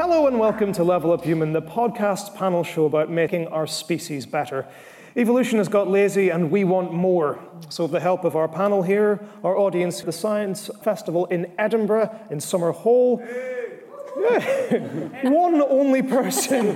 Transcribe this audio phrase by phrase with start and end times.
[0.00, 4.24] Hello and welcome to Level Up Human, the podcast panel show about making our species
[4.24, 4.66] better.
[5.14, 7.38] Evolution has got lazy and we want more.
[7.68, 12.18] So, with the help of our panel here, our audience, the Science Festival in Edinburgh,
[12.30, 13.18] in Summerhall.
[15.22, 16.74] One only person.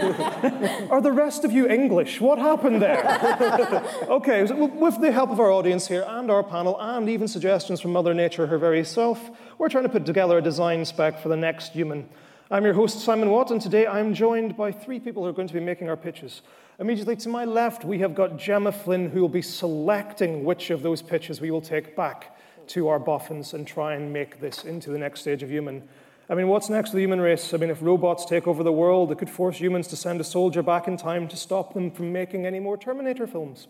[0.91, 2.21] Are the rest of you English?
[2.21, 3.83] What happened there?
[4.11, 7.95] okay, with the help of our audience here and our panel, and even suggestions from
[7.95, 11.39] Mother Nature her very self, we're trying to put together a design spec for the
[11.39, 12.07] next human.
[12.51, 15.49] I'm your host, Simon Watt, and today I'm joined by three people who are going
[15.49, 16.43] to be making our pitches.
[16.79, 20.83] Immediately to my left, we have got Gemma Flynn, who will be selecting which of
[20.83, 24.91] those pitches we will take back to our boffins and try and make this into
[24.91, 25.89] the next stage of human.
[26.29, 27.55] I mean, what's next for the human race?
[27.55, 30.25] I mean, if robots take over the world, it could force humans to send a
[30.25, 33.69] soldier back in time to stop them from making any more Terminator films.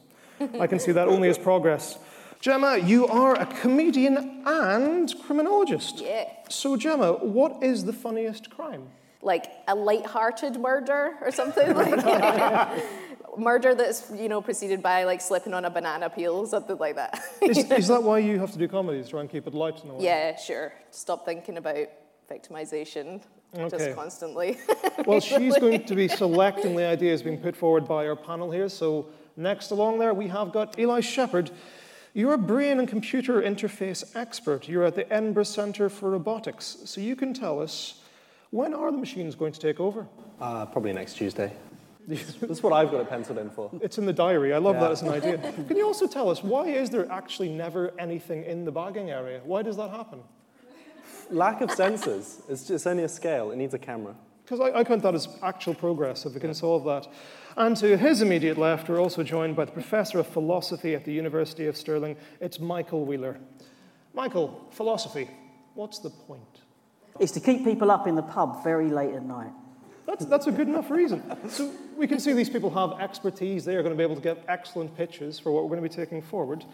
[0.58, 1.96] I can see that only as progress.
[2.44, 5.98] Gemma, you are a comedian and criminologist.
[5.98, 6.28] Yeah.
[6.50, 8.88] So, Gemma, what is the funniest crime?
[9.22, 12.84] Like a light-hearted murder or something like
[13.38, 16.96] murder that's you know preceded by like slipping on a banana peel, or something like
[16.96, 17.18] that.
[17.40, 19.82] Is, is that why you have to do comedy, to try and keep it light
[19.82, 20.04] in a way?
[20.04, 20.74] yeah, sure.
[20.90, 21.88] Stop thinking about
[22.30, 23.22] victimization
[23.56, 23.68] Okay.
[23.70, 24.58] just constantly.
[25.06, 28.68] Well, she's going to be selecting the ideas being put forward by our panel here.
[28.68, 29.06] So,
[29.36, 31.50] next along there, we have got Eli Shepherd.
[32.16, 34.68] You're a brain and computer interface expert.
[34.68, 36.76] You're at the Edinburgh Centre for Robotics.
[36.84, 38.00] So, you can tell us
[38.50, 40.06] when are the machines going to take over?
[40.40, 41.52] Uh, probably next Tuesday.
[42.06, 43.68] That's what I've got it penciled in for.
[43.82, 44.54] It's in the diary.
[44.54, 44.82] I love Yeah.
[44.82, 45.38] that as an idea.
[45.66, 49.40] Can you also tell us why is there actually never anything in the bagging area?
[49.44, 50.20] Why does that happen?
[51.30, 52.42] Lack of sensors.
[52.48, 53.50] It's just only a scale.
[53.50, 54.14] It needs a camera.
[54.44, 57.06] Because I, I count that as actual progress if we can solve that.
[57.56, 61.12] And to his immediate left, we're also joined by the Professor of Philosophy at the
[61.12, 62.16] University of Stirling.
[62.40, 63.38] It's Michael Wheeler.
[64.12, 65.30] Michael, philosophy,
[65.74, 66.42] what's the point?
[67.18, 69.52] It's to keep people up in the pub very late at night.
[70.06, 71.22] That's, that's a good enough reason.
[71.48, 73.64] So we can see these people have expertise.
[73.64, 75.88] They are going to be able to get excellent pitches for what we're going to
[75.88, 76.64] be taking forward.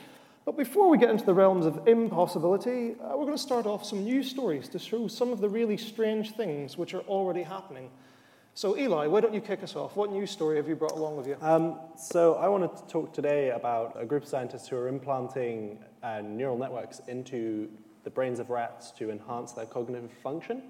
[0.45, 3.85] But before we get into the realms of impossibility, uh, we're going to start off
[3.85, 7.91] some news stories to show some of the really strange things which are already happening.
[8.55, 9.97] So, Eli, why don't you kick us off?
[9.97, 11.37] What news story have you brought along with you?
[11.41, 15.79] Um, so I wanted to talk today about a group of scientists who are implanting
[16.03, 17.71] uh, neural networks into
[18.03, 20.63] the brains of rats to enhance their cognitive function.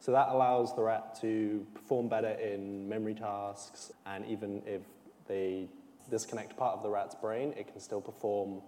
[0.00, 4.82] So that allows the rat to perform better in memory tasks, and even if
[5.26, 5.68] they
[6.10, 8.60] disconnect part of the rat's brain, it can still perform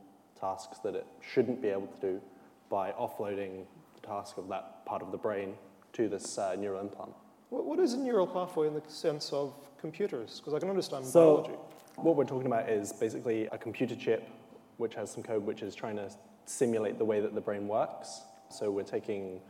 [0.44, 2.20] tasks that it shouldn't be able to do
[2.68, 5.54] by offloading the task of that part of the brain
[5.94, 7.12] to this uh, neural implant.
[7.48, 10.40] What, what is a neural pathway in the sense of computers?
[10.40, 11.54] Because I can understand So, biology.
[11.96, 14.28] what we're talking about is basically a computer chip
[14.76, 16.10] which has some code which is trying to
[16.46, 18.20] simulate the way that the brain works.
[18.50, 19.40] So, we're taking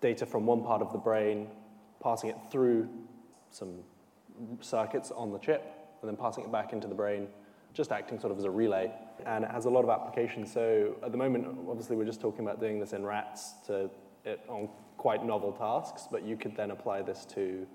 [0.00, 1.48] data from one part of the brain,
[2.02, 2.88] passing it through
[3.50, 3.80] some
[4.60, 5.62] circuits on the chip,
[6.00, 7.28] and then passing it back into the brain,
[7.72, 8.92] just acting sort of as a relay.
[9.26, 10.52] And it has a lot of applications.
[10.52, 13.90] So, at the moment, obviously, we're just talking about doing this in rats to
[14.24, 17.66] it on quite novel tasks, but you could then apply this to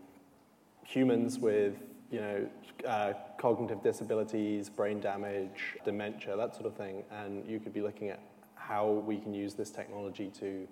[0.83, 1.75] humans with
[2.09, 2.47] you know
[2.87, 8.09] uh, cognitive disabilities, brain damage, dementia, that sort of thing, and you could be looking
[8.09, 8.19] at
[8.55, 10.67] how we can use this technology to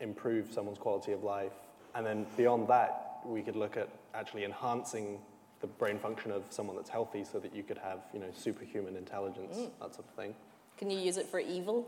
[0.00, 1.52] improve someone's quality of life.
[1.94, 5.18] And then beyond that, we could look at actually enhancing
[5.60, 8.96] the brain function of someone that's healthy so that you could have, you know, superhuman
[8.96, 9.70] intelligence, Mm.
[9.80, 10.34] that sort of thing.
[10.76, 11.86] Can you use it for evil?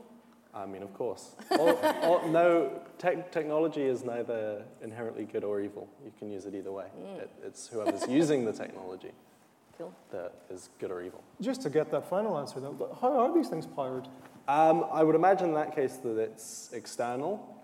[0.54, 1.34] I mean, of course.
[1.58, 1.74] Or,
[2.06, 5.88] or, no, tech technology is neither inherently good or evil.
[6.04, 6.86] You can use it either way.
[6.98, 7.18] Mm.
[7.18, 9.12] It, it's whoever's using the technology
[9.78, 9.92] Cool.
[10.10, 11.22] that is good or evil.
[11.40, 14.08] Just to get that final answer, though, how are these things powered?
[14.48, 17.54] Um, I would imagine in that case that it's external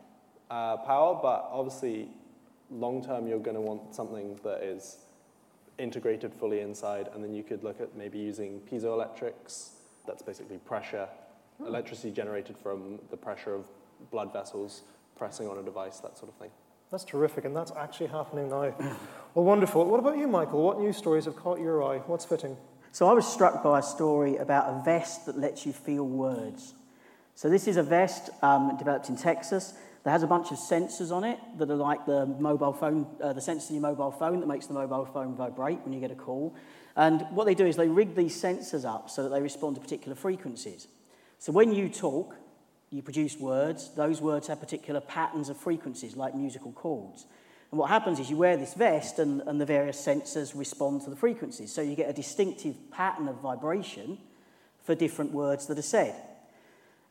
[0.51, 2.11] uh, power, but obviously,
[2.71, 4.99] long term, you're going to want something that is
[5.79, 9.71] integrated fully inside, and then you could look at maybe using piezoelectrics.
[10.07, 11.09] That's basically pressure,
[11.61, 13.67] electricity generated from the pressure of
[14.11, 14.83] blood vessels
[15.17, 16.51] pressing on a device, that sort of thing.
[16.91, 18.75] That's terrific, and that's actually happening now.
[19.35, 19.85] well, wonderful.
[19.85, 20.63] What about you, Michael?
[20.63, 21.99] What news stories have caught your eye?
[21.99, 22.57] What's fitting?
[22.93, 26.75] So I was struck by a story about a vest that lets you feel words.
[27.35, 29.75] So this is a vest um, developed in Texas
[30.05, 33.33] that has a bunch of sensors on it that are like the mobile phone, uh,
[33.33, 36.11] the sensors in your mobile phone that makes the mobile phone vibrate when you get
[36.11, 36.55] a call.
[36.95, 39.81] And what they do is they rig these sensors up so that they respond to
[39.81, 40.87] particular frequencies.
[41.39, 42.37] So when you talk,
[42.91, 43.91] you produce words.
[43.97, 47.27] Those words have particular patterns of frequencies, like musical chords.
[47.71, 51.11] And what happens is you wear this vest and, and the various sensors respond to
[51.11, 51.73] the frequencies.
[51.73, 54.19] So you get a distinctive pattern of vibration
[54.85, 56.15] for different words that are said.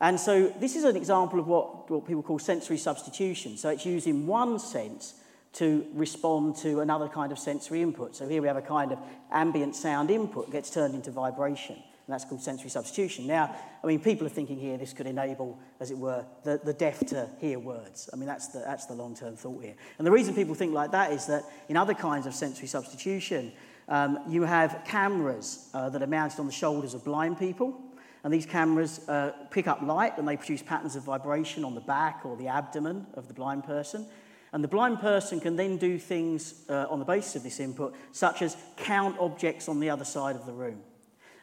[0.03, 3.55] And so this is an example of what, what people call sensory substitution.
[3.55, 5.13] So it's using one sense
[5.53, 8.13] to respond to another kind of sensory input.
[8.13, 8.99] So here we have a kind of
[9.31, 11.75] ambient sound input gets turned into vibration.
[11.75, 13.27] And that's called sensory substitution.
[13.27, 16.73] Now, I mean, people are thinking here this could enable, as it were, the, the
[16.73, 18.09] deaf to hear words.
[18.11, 19.75] I mean, that's the, that's the long term thought here.
[19.99, 23.53] And the reason people think like that is that in other kinds of sensory substitution,
[23.87, 27.79] um, you have cameras uh, that are mounted on the shoulders of blind people.
[28.23, 31.81] And these cameras uh, pick up light and they produce patterns of vibration on the
[31.81, 34.07] back or the abdomen of the blind person.
[34.53, 37.95] And the blind person can then do things uh, on the basis of this input,
[38.11, 40.79] such as count objects on the other side of the room.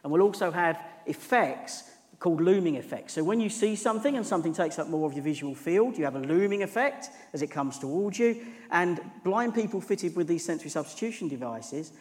[0.03, 1.83] And we'll also have effects
[2.19, 3.13] called looming effects.
[3.13, 6.05] So when you see something and something takes up more of your visual field, you
[6.05, 8.45] have a looming effect as it comes towards you.
[8.71, 11.91] And blind people fitted with these sensory substitution devices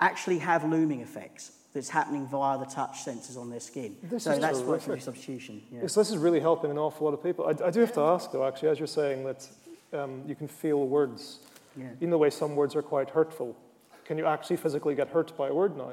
[0.00, 3.96] actually have looming effects that's happening via the touch sensors on their skin.
[4.04, 4.80] This so that's terrific.
[4.82, 5.62] sensory substitution.
[5.72, 5.80] Yeah.
[5.82, 7.46] Yes, this is really helping an awful lot of people.
[7.46, 9.48] I, I do have to ask, though, actually, as you're saying that
[9.92, 11.40] um, you can feel words,
[11.76, 11.86] Yeah.
[12.00, 13.56] in the way some words are quite hurtful.
[14.04, 15.92] Can you actually physically get hurt by a word now?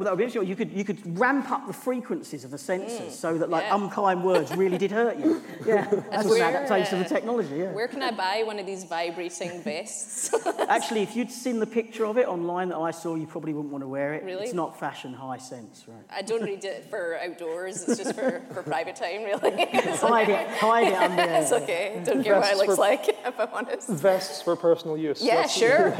[0.00, 0.48] Well, that would be interesting.
[0.48, 3.64] You could, you could ramp up the frequencies of the sensors Mm, so that, like,
[3.64, 3.74] yeah.
[3.76, 5.42] unkind words really did hurt you.
[5.66, 7.72] Yeah, that's an Where, adaptation uh, of the technology, yeah.
[7.72, 10.34] Where can I buy one of these vibrating vests?
[10.70, 13.70] Actually, if you'd seen the picture of it online that I saw, you probably wouldn't
[13.70, 14.24] want to wear it.
[14.24, 14.44] Really?
[14.44, 16.02] It's not fashion high sense, right?
[16.10, 17.86] I don't read it for outdoors.
[17.86, 19.52] It's just for, for private time, really.
[19.54, 20.44] It's hide okay.
[20.44, 21.42] it, hide it under there.
[21.42, 22.02] It's okay.
[22.06, 23.86] Don't care what it looks for- like, if I'm honest.
[23.90, 25.22] Vests for personal use.
[25.22, 25.92] Yeah, That's- sure.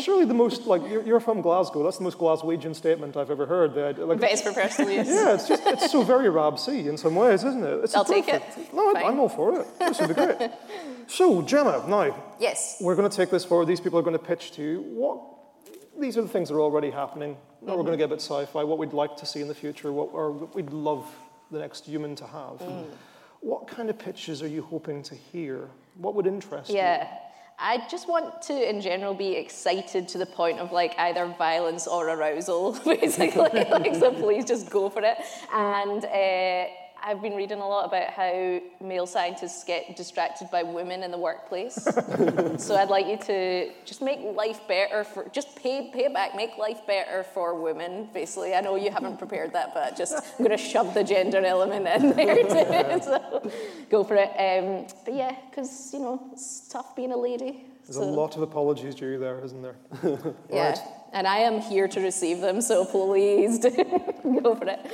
[0.00, 1.82] Surely the most, like, you're, you're from Glasgow.
[1.82, 3.74] That's the most Glaswegian statement I've ever heard.
[3.74, 5.08] The like, Vest for personal use.
[5.08, 7.84] Yeah, it's just, it's so very Rab C in some ways, isn't it?
[7.84, 8.42] It's I'll take it.
[8.72, 9.04] No, Fine.
[9.04, 9.78] I'm all for it.
[9.78, 10.50] This would be great.
[11.08, 12.78] So, Gemma, now, Yes.
[12.80, 13.66] we're going to take this forward.
[13.66, 14.80] These people are going to pitch to you.
[14.80, 15.20] What,
[16.00, 17.36] these are the things that are already happening.
[17.62, 17.86] Now we're mm-hmm.
[17.86, 20.10] going to get a bit sci-fi, what we'd like to see in the future, what
[20.12, 21.08] or what we'd love
[21.52, 22.58] the next human to have.
[22.58, 22.86] Mm.
[23.40, 25.68] What kind of pitches are you hoping to hear?
[25.94, 26.76] What would interest you?
[26.76, 27.08] Yeah.
[27.58, 31.86] I just want to, in general, be excited to the point of like either violence
[31.86, 33.64] or arousal, basically.
[33.70, 35.16] like, so please just go for it.
[35.52, 36.70] And uh,
[37.08, 41.18] I've been reading a lot about how male scientists get distracted by women in the
[41.18, 41.74] workplace.
[42.58, 46.58] so I'd like you to just make life better for, just pay, pay back, make
[46.58, 48.54] life better for women, basically.
[48.54, 51.86] I know you haven't prepared that, but just, I'm going to shove the gender element
[51.86, 53.04] in there too.
[53.04, 53.52] so
[53.88, 54.30] go for it.
[54.30, 57.66] Um, but yeah, because, you know, it's tough being a lady.
[57.84, 59.76] There's a lot of apologies due there, isn't there?
[60.50, 60.76] Yeah,
[61.12, 63.70] and I am here to receive them, so please do
[64.42, 64.90] go for it.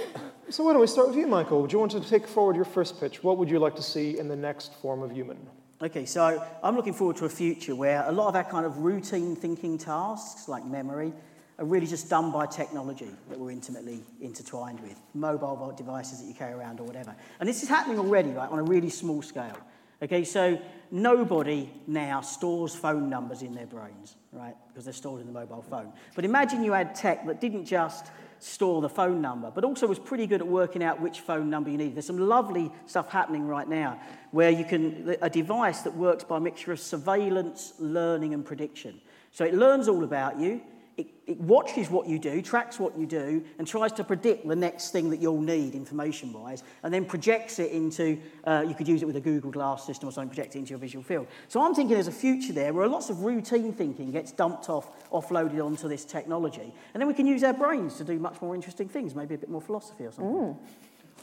[0.52, 1.62] So why don't we start with you, Michael?
[1.62, 3.24] Would you want to take forward your first pitch?
[3.24, 5.38] What would you like to see in the next form of human?
[5.80, 8.76] Okay, so I'm looking forward to a future where a lot of our kind of
[8.76, 11.14] routine thinking tasks, like memory,
[11.58, 16.34] are really just done by technology that we're intimately intertwined with, mobile devices that you
[16.34, 17.16] carry around or whatever.
[17.40, 19.56] And this is happening already, right, on a really small scale.
[20.02, 25.26] Okay, so nobody now stores phone numbers in their brains, right, because they're stored in
[25.26, 25.94] the mobile phone.
[26.14, 28.10] But imagine you had tech that didn't just
[28.42, 31.70] store the phone number, but also was pretty good at working out which phone number
[31.70, 31.94] you need.
[31.94, 34.00] There's some lovely stuff happening right now
[34.32, 39.00] where you can, a device that works by a mixture of surveillance, learning, and prediction.
[39.30, 40.60] So it learns all about you,
[40.96, 44.56] it, it watches what you do, tracks what you do, and tries to predict the
[44.56, 48.86] next thing that you'll need information wise, and then projects it into, uh, you could
[48.86, 51.26] use it with a Google Glass system or something, project it into your visual field.
[51.48, 54.90] So I'm thinking there's a future there where lots of routine thinking gets dumped off,
[55.10, 58.54] offloaded onto this technology, and then we can use our brains to do much more
[58.54, 60.56] interesting things, maybe a bit more philosophy or something.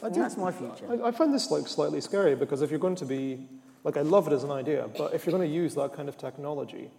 [0.02, 0.86] I And that's my future.
[0.90, 3.46] I, I find this like slightly scary because if you're going to be
[3.84, 6.08] like I love it as an idea, but if you're going to use that kind
[6.08, 6.90] of technology,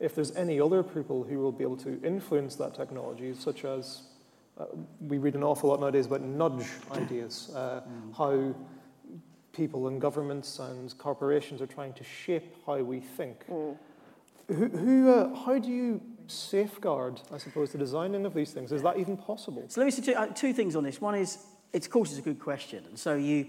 [0.00, 4.02] if there's any other people who will be able to influence that technology, such as
[4.58, 4.64] uh,
[5.00, 7.80] we read an awful lot nowadays about nudge ideas, uh,
[8.16, 8.54] how
[9.52, 13.44] people and governments and corporations are trying to shape how we think.
[13.46, 13.76] Who,
[14.48, 18.72] who, uh, how do you safeguard, I suppose, the designing of these things?
[18.72, 19.64] Is that even possible?
[19.68, 21.00] So let me say two, uh, two things on this.
[21.00, 21.38] One is,
[21.72, 22.84] it's, of course, it's a good question.
[22.88, 23.46] And so you,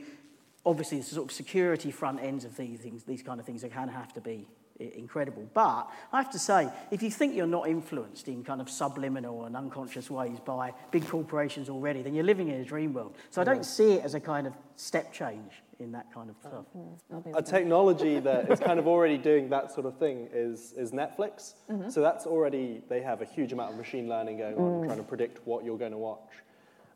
[0.65, 3.69] obviously, the sort of security front ends of these things, these kind of things, are
[3.69, 5.49] kind of have to be i- incredible.
[5.53, 9.45] But I have to say, if you think you're not influenced in kind of subliminal
[9.45, 13.15] and unconscious ways by big corporations already, then you're living in a dream world.
[13.29, 16.35] So I don't see it as a kind of step change in that kind of
[16.37, 16.65] stuff.
[17.35, 21.53] A technology that is kind of already doing that sort of thing is, is Netflix.
[21.89, 25.03] So that's already, they have a huge amount of machine learning going on, trying to
[25.03, 26.29] predict what you're going to watch.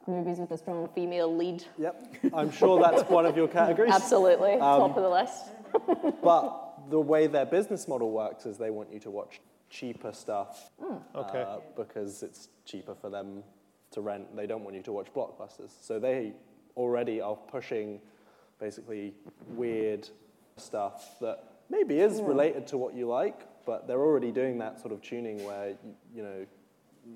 [0.08, 1.63] Movies with a strong female lead.
[1.79, 3.91] Yep, I'm sure that's one of your categories.
[3.91, 4.53] Absolutely.
[4.53, 5.46] Um, Top of the list.
[6.24, 10.71] But the way their business model works is they want you to watch cheaper stuff
[10.79, 10.95] hmm.
[11.13, 11.41] uh, Okay.
[11.41, 13.43] uh, because it's cheaper for them
[13.91, 14.35] to rent.
[14.35, 15.71] They don't want you to watch blockbusters.
[15.81, 16.33] So they
[16.77, 17.99] already are pushing
[18.59, 19.13] basically
[19.49, 20.07] weird
[20.57, 22.25] stuff that maybe is hmm.
[22.25, 25.95] related to what you like, but they're already doing that sort of tuning where, you,
[26.13, 26.45] you know,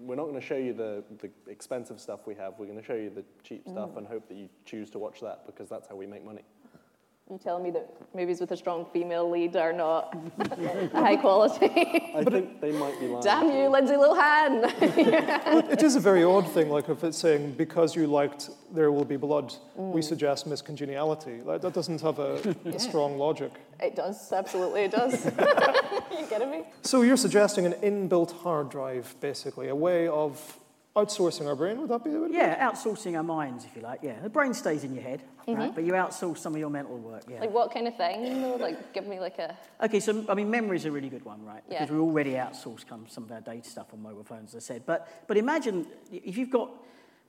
[0.01, 2.53] we're not going to show you the, the expensive stuff we have.
[2.59, 3.71] We're going to show you the cheap hmm.
[3.71, 6.43] stuff and hope that you choose to watch that because that's how we make money.
[7.31, 10.17] You telling me that movies with a strong female lead are not
[10.93, 11.67] high quality?
[12.15, 13.23] I think they might be lying.
[13.23, 15.69] Damn you, Lindsay Lohan!
[15.71, 19.05] It is a very odd thing, like if it's saying because you liked There Will
[19.05, 20.03] Be Blood, we mm.
[20.03, 21.41] suggest Miss Congeniality.
[21.43, 23.51] Like, that doesn't have a, a strong logic.
[23.79, 25.25] it does, absolutely it does.
[26.11, 26.63] you kidding me?
[26.81, 30.58] So you're suggesting an inbuilt hard drive, basically, a way of
[30.95, 31.79] outsourcing our brain.
[31.79, 32.27] Would that be the way?
[32.27, 32.47] to put it?
[32.47, 33.99] Yeah, outsourcing our minds, if you like.
[34.01, 35.59] Yeah, the brain stays in your head, mm-hmm.
[35.59, 35.75] right?
[35.75, 37.23] but you outsource some of your mental work.
[37.29, 37.39] Yeah.
[37.41, 38.55] Like what kind of thing though?
[38.55, 41.43] Like give me like a Okay, so I mean, memory is a really good one,
[41.45, 41.63] right?
[41.69, 41.79] Yeah.
[41.79, 44.63] Because we already outsource kind of some of our data stuff on mobile phones, as
[44.63, 44.85] I said.
[44.85, 46.71] But but imagine if you've got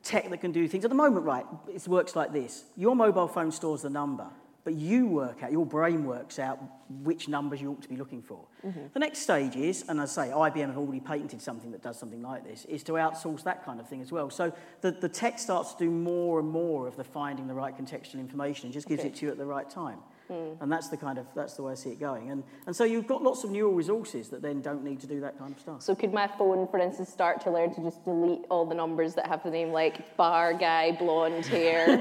[0.03, 0.85] tech that can do things.
[0.85, 4.27] At the moment, right, it works like this: your mobile phone stores the number,
[4.65, 6.59] but you work out, your brain works out
[7.03, 8.41] which numbers you ought to be looking for.
[8.67, 8.87] Mm-hmm.
[8.93, 12.21] The next stage is, and I say, IBM have already patented something that does something
[12.21, 14.29] like this, is to outsource that kind of thing as well.
[14.29, 17.77] So the, the tech starts to do more and more of the finding the right
[17.77, 19.09] contextual information and just gives Okay.
[19.09, 19.99] it to you at the right time.
[20.31, 20.63] Hmm.
[20.63, 22.31] And that's the kind of that's the way I see it going.
[22.31, 25.21] And and so you've got lots of neural resources that then don't need to do
[25.23, 25.83] that kind of stuff.
[25.83, 29.15] So could my phone, for instance, start to learn to just delete all the numbers
[29.15, 31.99] that have the name like bar guy, blonde hair?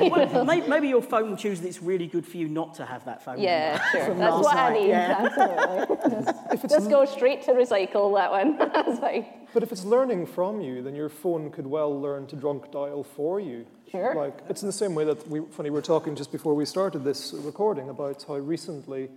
[0.00, 3.24] well, maybe, maybe your phone chooses it's really good for you not to have that
[3.24, 3.40] phone.
[3.40, 4.08] yeah, sure.
[4.08, 4.88] That's last what I need.
[4.88, 5.30] Yeah.
[5.30, 6.68] Absolutely.
[6.68, 8.58] just go straight to recycle that one.
[8.58, 9.24] That's fine.
[9.54, 13.04] But if it's learning from you, then your phone could well learn to drunk dial
[13.04, 13.64] for you.
[13.94, 14.14] Sure.
[14.14, 16.64] Like it's in the same way that we, funny, we were talking just before we
[16.64, 19.08] started this recording about how recently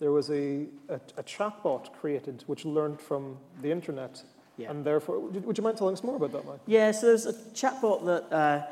[0.00, 4.22] there was a, a, a chatbot created which learned from the internet,
[4.58, 4.70] Yeah.
[4.70, 6.60] and therefore, would would you mind telling us more about that, Mike?
[6.66, 8.66] Yeah, so there's a chatbot that uh,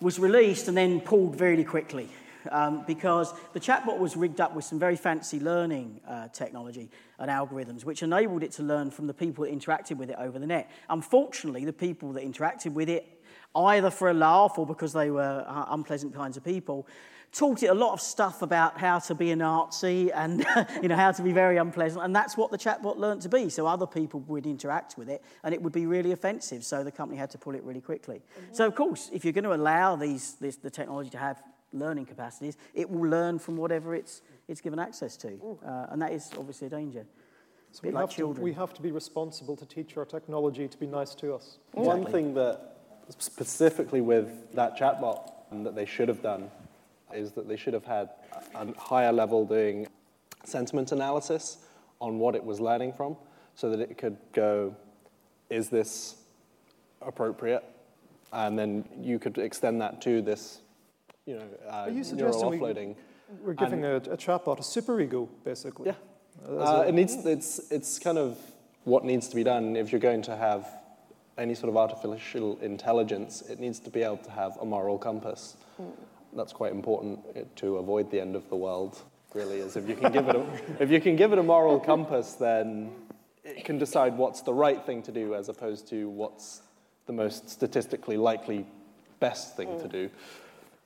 [0.00, 2.08] was released and then pulled very quickly
[2.50, 7.30] um, because the chatbot was rigged up with some very fancy learning uh, technology and
[7.30, 10.46] algorithms which enabled it to learn from the people that interacted with it over the
[10.46, 10.70] net.
[10.90, 13.15] Unfortunately, the people that interacted with it,
[13.56, 16.86] either for a laugh or because they were uh, unpleasant kinds of people,
[17.32, 20.44] taught it a lot of stuff about how to be a Nazi and
[20.82, 23.48] you know how to be very unpleasant, and that's what the chatbot learned to be.
[23.48, 26.64] So other people would interact with it, and it would be really offensive.
[26.64, 28.22] So the company had to pull it really quickly.
[28.52, 32.06] So of course, if you're going to allow these this, the technology to have learning
[32.06, 36.30] capacities, it will learn from whatever it's it's given access to, uh, and that is
[36.38, 37.06] obviously a danger.
[37.72, 40.66] So Bit we, like have to, we have to be responsible to teach our technology
[40.66, 41.58] to be nice to us.
[41.72, 42.75] One thing that
[43.18, 46.50] specifically with that chatbot that they should have done
[47.14, 48.10] is that they should have had
[48.54, 49.86] a higher level doing
[50.44, 51.58] sentiment analysis
[52.00, 53.16] on what it was learning from
[53.54, 54.74] so that it could go,
[55.50, 56.16] is this
[57.00, 57.64] appropriate?
[58.32, 60.60] And then you could extend that to this,
[61.24, 62.96] you know, uh, Are you neural suggesting we- offloading.
[63.42, 65.86] We're giving a, a chatbot a superego, basically.
[65.86, 65.94] Yeah.
[66.48, 68.38] Uh, it needs, it's, it's kind of
[68.84, 70.68] what needs to be done if you're going to have
[71.38, 73.42] any sort of artificial intelligence.
[73.42, 75.56] It needs to be able to have a moral compass.
[76.34, 79.00] That's quite important uh, to avoid the end of the world.
[79.34, 79.76] Really is.
[79.76, 80.46] If you can give it a,
[80.80, 82.90] if you can give it a moral compass, then
[83.44, 86.62] it can decide what's the right thing to do as opposed to what's
[87.06, 88.66] the most statistically likely
[89.20, 90.10] best thing to do.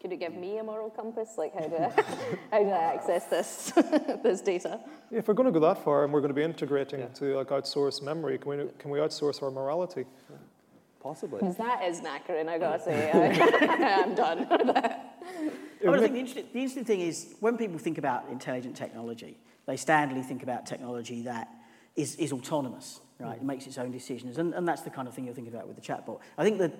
[0.00, 1.36] Could you give me a moral compass?
[1.36, 1.90] Like, how do I,
[2.50, 3.72] how do I access this,
[4.22, 4.80] this data?
[5.10, 7.48] If we're going to go that far and we're going to be integrating to like
[7.48, 10.06] outsource memory, can we, can we outsource our morality?
[11.02, 11.40] Possibly.
[11.40, 13.10] Because that is knackering, I gotta say.
[13.10, 15.16] I, I'm done with that.
[15.82, 18.76] I, mean, I think the interesting, the interesting thing is when people think about intelligent
[18.76, 21.48] technology, they standardly think about technology that
[21.96, 23.36] is, is autonomous, right?
[23.36, 23.40] Hmm.
[23.40, 24.36] It makes its own decisions.
[24.36, 26.20] And, and that's the kind of thing you're thinking about with the chatbot.
[26.36, 26.72] I think that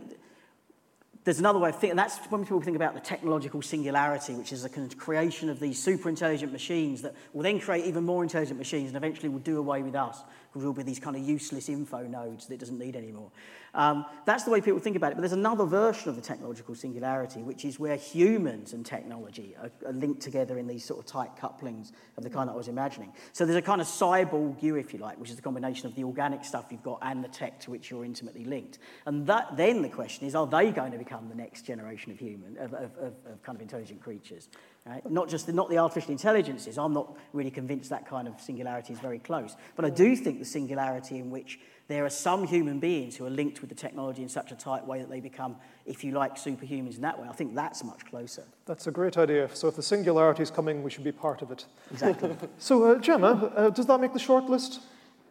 [1.25, 4.63] there's another way of thinking, that's when people think about the technological singularity, which is
[4.63, 8.89] the creation of these super intelligent machines that will then create even more intelligent machines
[8.89, 10.23] and eventually will do away with us
[10.55, 13.31] we'll be these kind of useless info nodes that it doesn't need anymore.
[13.73, 15.15] Um, that's the way people think about it.
[15.15, 19.71] But there's another version of the technological singularity, which is where humans and technology are,
[19.87, 22.69] are linked together in these sort of tight couplings of the kind that I was
[22.69, 23.13] imagining.
[23.33, 25.95] So there's a kind of cyborg you, if you like, which is a combination of
[25.95, 28.79] the organic stuff you've got and the tech to which you're intimately linked.
[29.07, 32.19] And that, then the question is, are they going to become the next generation of
[32.19, 34.49] human, of, of, of, of kind of intelligent creatures?
[34.87, 35.09] Right?
[35.11, 36.79] Not just the, not the artificial intelligences.
[36.79, 39.55] I'm not really convinced that kind of singularity is very close.
[39.77, 43.31] But I do think the singularity in which there are some human beings who are
[43.31, 46.37] linked with the technology in such a tight way that they become, if you like,
[46.37, 47.29] superhumans in that way.
[47.29, 48.45] I think that's much closer.
[48.65, 49.51] That's a great idea.
[49.55, 51.67] So if the singularity is coming, we should be part of it.
[51.91, 52.35] Exactly.
[52.59, 54.81] So, uh, Gemma, uh, does that make the short list?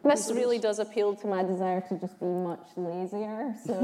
[0.02, 3.74] This really does appeal to my desire to just be much lazier, so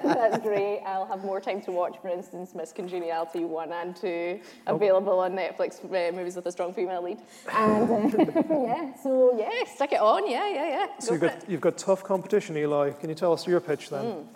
[0.04, 0.82] that's great.
[0.86, 5.32] I'll have more time to watch, for instance, Miss Congeniality 1 and 2, available on
[5.32, 7.18] Netflix, uh, movies with a strong female lead.
[7.52, 8.18] And uh,
[8.50, 10.86] yeah, so yeah, stick it on, yeah, yeah, yeah.
[11.00, 12.90] So Go you've for got, you've got tough competition, Eli.
[12.90, 14.04] Can you tell us your pitch then?
[14.04, 14.26] Mm.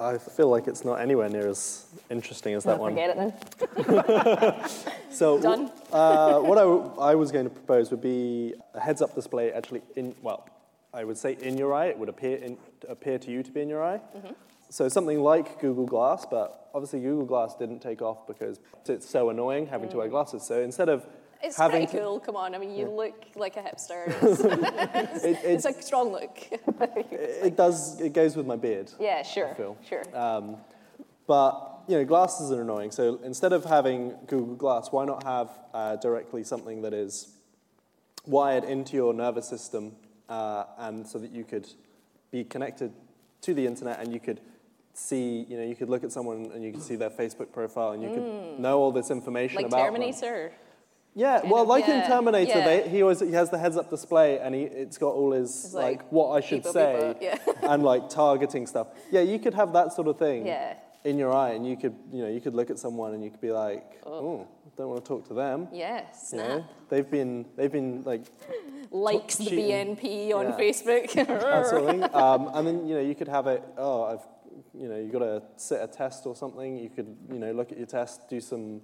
[0.00, 2.92] I feel like it's not anywhere near as interesting as that one.
[2.92, 3.16] forget it
[3.76, 4.70] then.
[5.10, 5.70] So, Done.
[5.92, 9.82] uh, what I, w- I was going to propose would be a heads-up display actually
[9.96, 10.48] in, well,
[10.94, 11.86] I would say in your eye.
[11.86, 12.56] It would appear, in,
[12.88, 14.00] appear to you to be in your eye.
[14.16, 14.32] Mm-hmm.
[14.70, 19.28] So something like Google Glass, but obviously Google Glass didn't take off because it's so
[19.30, 20.42] annoying having to wear glasses.
[20.44, 21.08] So instead of Mm.
[21.42, 22.54] It's having pretty to, cool, come on.
[22.54, 24.04] I mean, you look like a hipster.
[24.22, 26.38] It's, It- it's a strong look.
[26.50, 28.90] it does, it goes with my beard.
[29.00, 29.76] yeah, sure, feel.
[29.88, 30.04] sure.
[30.14, 30.56] Um,
[31.26, 32.90] but you know, glasses are annoying.
[32.90, 37.28] So instead of having Google Glass, why not have uh, directly something that is
[38.26, 39.96] wired into your nervous system,
[40.28, 41.68] uh, and so that you could
[42.30, 42.92] be connected
[43.40, 44.40] to the internet and you could
[44.92, 47.92] see, you know, you could look at someone and you could see their Facebook profile
[47.92, 49.94] and you could know all this information like about them.
[51.14, 52.64] Yeah, well, like in Terminator, yeah.
[52.64, 55.98] they, he always he has the heads-up display, and he it's got all his like,
[55.98, 57.52] like, what I should beep, say, beep, yeah.
[57.72, 58.88] and like targeting stuff.
[59.10, 60.74] Yeah, you could have that sort of thing Yeah.
[61.04, 63.30] in your eye, and you could you know you could look at someone and you
[63.30, 64.46] could be like, oh,
[64.76, 65.68] don't want to talk to them.
[65.72, 68.26] Yes, Yeah, they've been they've been like
[68.92, 69.46] Likes the.
[69.50, 70.56] BNP on Yeah.
[70.58, 71.12] Facebook.
[71.26, 72.04] that sort of thing.
[72.14, 73.62] Um, and then you know you could have it.
[73.76, 74.26] Oh, I've
[74.74, 76.76] you know you got to sit a test or something.
[76.76, 78.80] You could you know look at your test, do some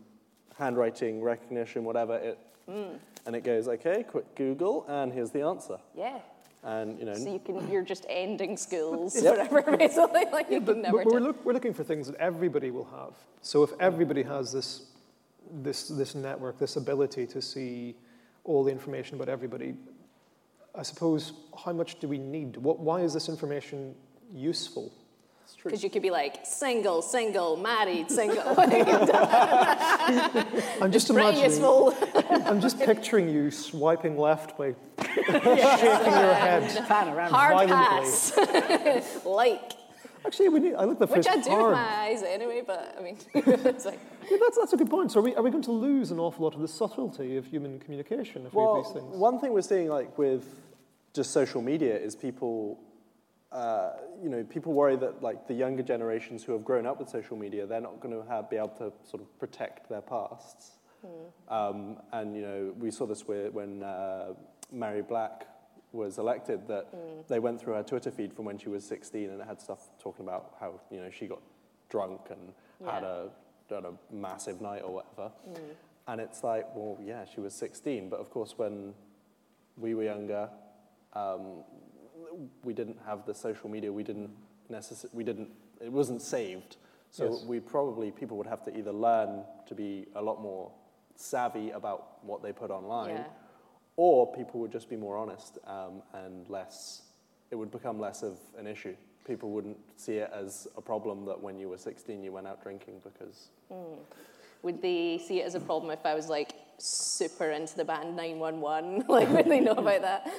[0.59, 2.39] handwriting recognition, whatever it,
[2.69, 2.99] Mm.
[3.27, 4.03] and it goes okay.
[4.03, 5.79] Quick Google, and here's the answer.
[5.95, 6.19] yeah.
[6.65, 9.49] And you know So you can, you're just ending schools Yep.
[9.51, 10.25] forever, basically.
[10.33, 12.73] Like you But, can never but we're, do- look, we're looking for things that everybody
[12.73, 13.13] will have.
[13.41, 14.87] So if everybody has this,
[15.63, 17.95] this, this network, this ability to see
[18.43, 19.77] all the information about everybody,
[20.75, 22.57] I suppose, how much do we need?
[22.57, 23.95] What, why is this information
[24.35, 24.91] useful?
[25.63, 28.43] Because you could be like single, single, married, single.
[30.81, 31.45] I'm just Pretty imagining.
[31.51, 31.95] useful.
[32.47, 36.85] I'm just picturing you swiping left by shaking your head.
[36.87, 37.31] Panorama.
[37.37, 38.13] Hard Violently.
[38.93, 39.25] pass.
[39.25, 39.73] like.
[40.25, 40.75] Actually, we need.
[40.75, 41.19] I look the fish.
[41.19, 41.65] Which phrase I do hard.
[41.71, 45.13] with my eyes anyway, but I mean, it's like, Yeah, that's, that's a good point.
[45.13, 47.47] So are we, are we going to lose an awful lot of the subtlety of
[47.47, 49.17] human communication if we do these things?
[49.17, 50.45] one thing we're seeing, like with
[51.13, 52.81] just social media, is people,
[53.57, 53.93] uh,
[54.23, 57.39] you know, people worry that like the younger generations who have grown up with social
[57.39, 60.73] media, they're not going to have, be able to sort of protect their pasts.
[61.49, 64.35] Um, and you know, we saw this with, when uh,
[64.75, 65.47] Mhairi Black
[65.93, 66.89] was elected, that
[67.29, 69.89] they went through her Twitter feed from when she was 16, and it had stuff
[69.99, 71.41] talking about how you know she got
[71.89, 72.53] drunk and
[72.91, 73.31] had a
[73.71, 75.33] had a massive night or whatever.
[76.09, 78.93] And it's like, well, yeah, she was 16, but of course, when
[79.77, 80.51] we were younger,
[81.15, 81.65] um,
[82.65, 83.93] we didn't have the social media.
[83.93, 84.31] We didn't
[84.71, 85.51] necess- We didn't.
[85.81, 86.77] It wasn't saved.
[87.11, 87.45] So Yes.
[87.45, 90.71] we probably people would have to either learn to be a lot more
[91.15, 93.25] savvy about what they put online, Yeah.
[93.97, 97.03] or people would just be more honest um, and less.
[97.51, 98.97] It would become less of an issue.
[99.25, 102.63] People wouldn't see it as a problem that when you were 16 you went out
[102.63, 103.49] drinking because
[104.63, 108.17] would they see it as a problem if I was like super into the band
[108.17, 109.05] 911?
[109.09, 110.31] Like, would they know about that?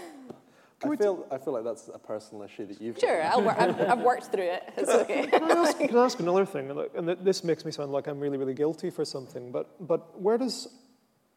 [0.84, 3.24] I feel, I feel like that's a personal issue that you've Sure.
[3.24, 4.64] I'll wor- I've, I've worked through it.
[4.78, 5.26] It's okay.
[5.26, 6.70] Can I ask, can I ask another thing?
[6.70, 10.22] And, and this makes me sound like I'm really, really guilty for something, but, but
[10.22, 10.68] where does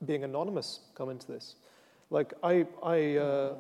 [0.05, 1.55] being anonymous come into this?
[2.11, 3.55] Like, I, I, uh,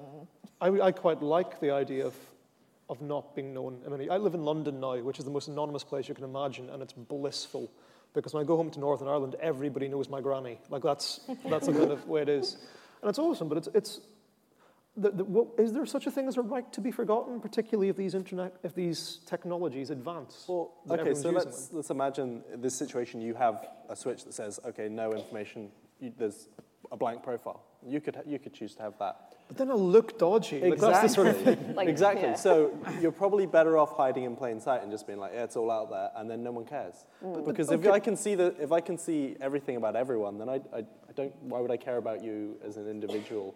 [0.60, 2.14] I, I quite like the idea of,
[2.90, 3.80] of not being known.
[3.86, 6.24] I mean, I live in London now, which is the most anonymous place you can
[6.24, 7.70] imagine, and it's blissful.
[8.12, 10.58] Because when I go home to Northern Ireland, everybody knows my granny.
[10.68, 12.56] Like, that's, that's the kind of way it is.
[13.00, 14.00] And it's awesome, but it's, it's
[14.96, 17.88] the, the, what, is there such a thing as a right to be forgotten, particularly
[17.88, 20.44] if these internet, if these technologies advance?
[20.48, 21.76] Well, okay, so let's, them?
[21.76, 23.20] let's imagine this situation.
[23.20, 26.48] You have a switch that says, okay, no information, you, there's
[26.90, 27.62] a blank profile.
[27.86, 29.36] You could, you could choose to have that.
[29.48, 30.60] But then I'll look dodgy.
[30.60, 31.40] Like, sort of.
[31.74, 32.22] Like, exactly.
[32.22, 32.34] yeah.
[32.34, 35.56] So you're probably better off hiding in plain sight and just being like, yeah, it's
[35.56, 37.06] all out there, and then no one cares.
[37.24, 37.44] Mm.
[37.46, 40.60] because if I can see the, if I can see everything about everyone, then I,
[40.72, 41.34] I, I don't.
[41.42, 43.54] Why would I care about you as an individual,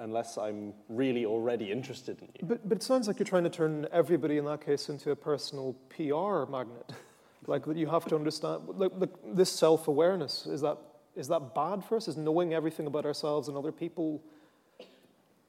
[0.00, 2.46] unless I'm really already interested in you?
[2.46, 5.16] But, but it sounds like you're trying to turn everybody in that case into a
[5.16, 6.90] personal PR magnet.
[7.46, 10.78] like that you have to understand, like, like this self-awareness, is that,
[11.14, 12.08] is that bad for us?
[12.08, 14.22] Is knowing everything about ourselves and other people,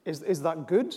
[0.04, 0.96] is, is that good?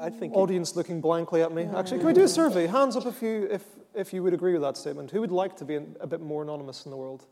[0.00, 0.34] I think.
[0.34, 1.64] Audience looking blankly at me.
[1.64, 2.66] Actually, can we do a survey?
[2.66, 3.62] Hands up if you, if,
[3.94, 5.10] if you would agree with that statement.
[5.10, 7.26] Who would like to be a bit more anonymous in the world?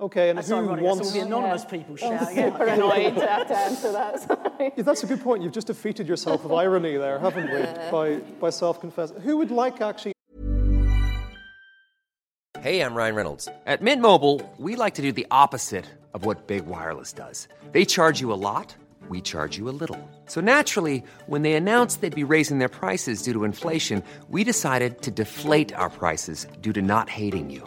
[0.00, 0.76] Okay, and That's who ironic.
[0.76, 1.12] That's all wants...
[1.12, 2.36] the anonymous people oh, shouting.
[2.36, 4.20] Super annoyed to have to answer that.
[4.28, 4.72] Sorry.
[4.76, 5.42] Yeah, that's a good point.
[5.42, 7.90] You've just defeated yourself of irony there, haven't we?
[7.90, 9.20] By, by self-confessing.
[9.20, 10.12] Who would like actually
[12.60, 13.48] Hey, I'm Ryan Reynolds.
[13.66, 17.46] At Mint Mobile, we like to do the opposite of what Big Wireless does.
[17.70, 18.74] They charge you a lot,
[19.08, 20.10] we charge you a little.
[20.26, 25.02] So naturally, when they announced they'd be raising their prices due to inflation, we decided
[25.02, 27.66] to deflate our prices due to not hating you.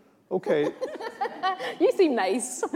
[0.31, 0.71] Okay,
[1.79, 2.63] You seem nice.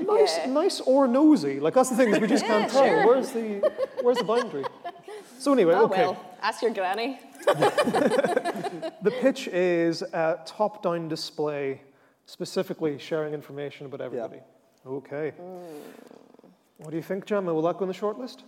[0.00, 1.60] nice, nice or nosy.
[1.60, 2.84] Like that's the thing is we just can't tell.
[2.84, 3.06] sure.
[3.06, 3.72] Where's the
[4.02, 4.64] where's the boundary?
[5.38, 6.02] So anyway, Oh, okay.
[6.06, 7.18] well, ask your granny.
[7.46, 11.82] The pitch is a top-down display,
[12.26, 14.40] specifically sharing information about everybody.
[14.86, 15.30] Okay.
[15.30, 15.56] Hmm.
[16.78, 17.52] What do you think, Gemma?
[17.54, 18.42] Will that go on the shortlist?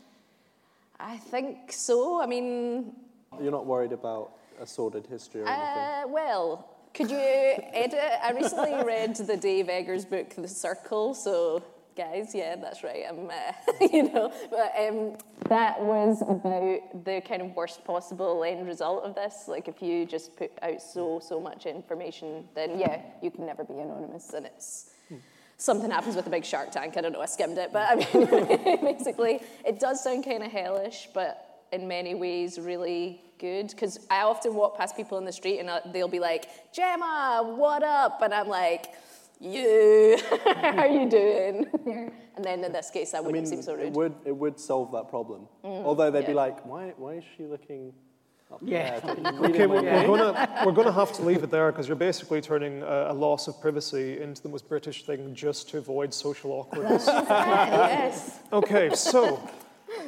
[1.01, 2.21] I think so.
[2.21, 2.93] I mean,
[3.41, 5.65] You're not worried about a sordid history or anything.
[5.65, 8.01] uh, well, could you edit?
[8.23, 11.15] I recently read the Dave Eggers book, The Circle.
[11.15, 11.63] So,
[11.97, 13.05] guys, yeah, that's right.
[13.09, 15.17] I'm, uh, you know, but um,
[15.49, 19.45] that was about the kind of worst possible end result of this.
[19.47, 23.65] Like, if you just put out so so much information, then yeah, you can never
[23.65, 24.91] be anonymous, and it's
[25.59, 26.97] something happens with a big shark tank.
[26.97, 30.51] I don't know, I skimmed it, but I mean, basically, it does sound kind of
[30.51, 33.69] hellish, but in many ways, really good.
[33.69, 37.55] Because I often walk past people in the street and uh, they'll be like, Gemma,
[37.57, 38.21] what up?
[38.23, 38.87] And I'm like,
[39.41, 41.67] you, how are you doing?
[42.37, 44.59] and then in this case, that I wouldn't mean, seem so it would, it would
[44.59, 45.47] solve that problem.
[45.63, 47.93] Although they'd be like, why, why is she looking
[48.51, 48.99] up Yeah.
[49.01, 49.17] there?
[49.49, 52.83] Okay, we're, we're gonna we're gonna have to leave it there because you're basically turning
[52.83, 57.07] a, a loss of privacy into the most British thing just to avoid social awkwardness.
[57.07, 58.41] yes.
[58.53, 59.39] Okay, so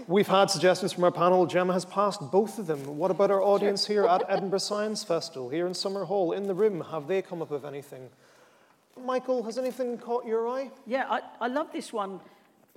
[0.06, 1.46] we've had suggestions from our panel.
[1.46, 2.96] Gemma has passed both of them.
[2.96, 6.84] What about our audience here at Edinburgh Science Festival, here in Summerhall, in the room?
[6.90, 8.08] Have they come up with anything?
[9.04, 10.70] Michael, has anything caught your eye?
[10.86, 12.20] Yeah, I, I love this one.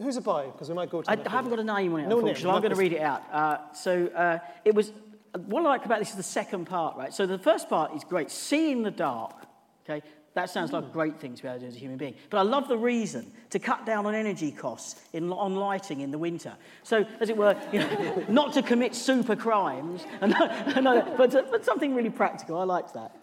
[0.01, 0.45] Who's it by?
[0.45, 1.11] Because we might go to.
[1.11, 2.35] I haven't got a name on it, No name.
[2.35, 3.23] I'm going to read it out.
[3.31, 4.91] Uh, so uh, it was
[5.35, 7.13] what I like about this is the second part, right?
[7.13, 9.35] So the first part is great, see in the dark,
[9.83, 10.05] okay?
[10.33, 12.15] That sounds like a great thing to be able to do as a human being.
[12.31, 16.09] But I love the reason to cut down on energy costs in, on lighting in
[16.09, 16.53] the winter.
[16.81, 20.85] So, as it were, you know, not to commit super crimes, and, and,
[21.17, 22.57] but, but something really practical.
[22.57, 23.15] I liked that.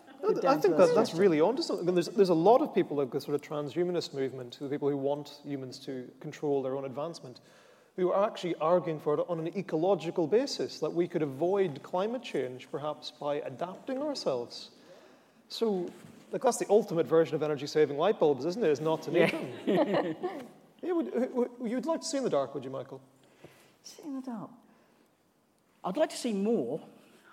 [0.47, 1.93] I think that, that's really onto something.
[1.95, 4.97] There's, there's a lot of people like the sort of transhumanist movement, the people who
[4.97, 7.41] want humans to control their own advancement,
[7.97, 12.23] who are actually arguing for it on an ecological basis, that we could avoid climate
[12.23, 14.71] change perhaps by adapting ourselves.
[15.49, 15.89] So
[16.33, 18.71] like that's the ultimate version of energy-saving light bulbs, isn't it?
[18.71, 19.35] Is not to need
[19.67, 20.03] yeah.
[20.03, 20.17] them.
[20.83, 23.01] yeah, would, you'd like to see in the dark, would you, Michael?
[23.83, 24.51] See in the dark.
[25.85, 26.81] I'd like to see more.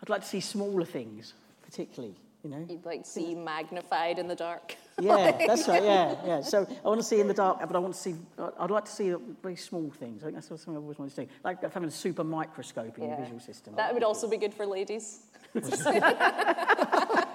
[0.01, 1.33] I'd like to see smaller things,
[1.63, 2.15] particularly.
[2.43, 2.65] You know.
[2.69, 4.75] You'd like to see magnified in the dark.
[5.01, 5.83] Yeah, that's right.
[5.83, 6.41] Yeah, yeah.
[6.41, 8.15] So I want to see in the dark, but I want to see.
[8.59, 10.21] I'd like to see very small things.
[10.21, 11.31] I think that's something I've always wanted to do.
[11.43, 13.09] Like having a super microscope in yeah.
[13.09, 13.75] your visual system.
[13.75, 15.19] That would also be good for ladies.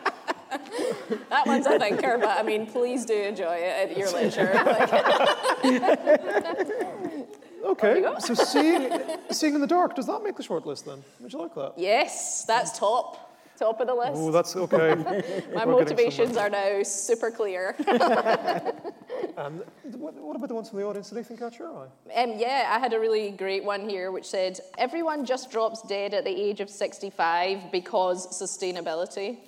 [1.31, 4.53] that one's a thinker, but I mean, please do enjoy it at your leisure.
[7.65, 11.03] okay, so seeing, seeing in the dark, does that make the shortlist then?
[11.21, 11.75] Would you like that?
[11.77, 13.32] Yes, that's top.
[13.59, 14.13] Top of the list.
[14.15, 14.95] Oh, that's okay.
[15.55, 17.77] My We're motivations are now super clear.
[19.37, 19.63] um,
[19.99, 21.11] what, what, about the ones from the audience?
[21.11, 21.87] Did anything catch your eye?
[22.17, 26.15] Um, yeah, I had a really great one here which said, Everyone just drops dead
[26.15, 29.39] at the age of 65 because sustainability.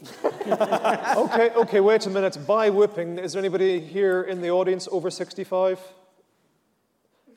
[1.16, 2.38] okay, okay, wait a minute.
[2.46, 5.80] By whipping, is there anybody here in the audience over 65?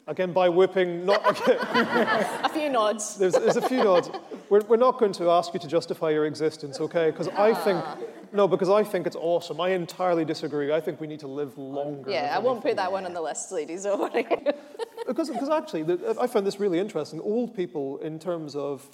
[0.07, 1.21] Again, by whipping, not.
[1.47, 3.17] a few nods.
[3.17, 4.09] There's, there's a few nods.
[4.49, 7.11] We're, we're not going to ask you to justify your existence, okay?
[7.11, 7.83] Because I think.
[7.85, 7.97] Ah.
[8.33, 9.59] No, because I think it's awesome.
[9.61, 10.73] I entirely disagree.
[10.73, 12.11] I think we need to live longer.
[12.11, 13.83] Yeah, I won't put that one on the list, ladies.
[13.83, 14.25] Don't worry.
[15.07, 17.21] because, because actually, the, I found this really interesting.
[17.21, 18.89] Old people, in terms of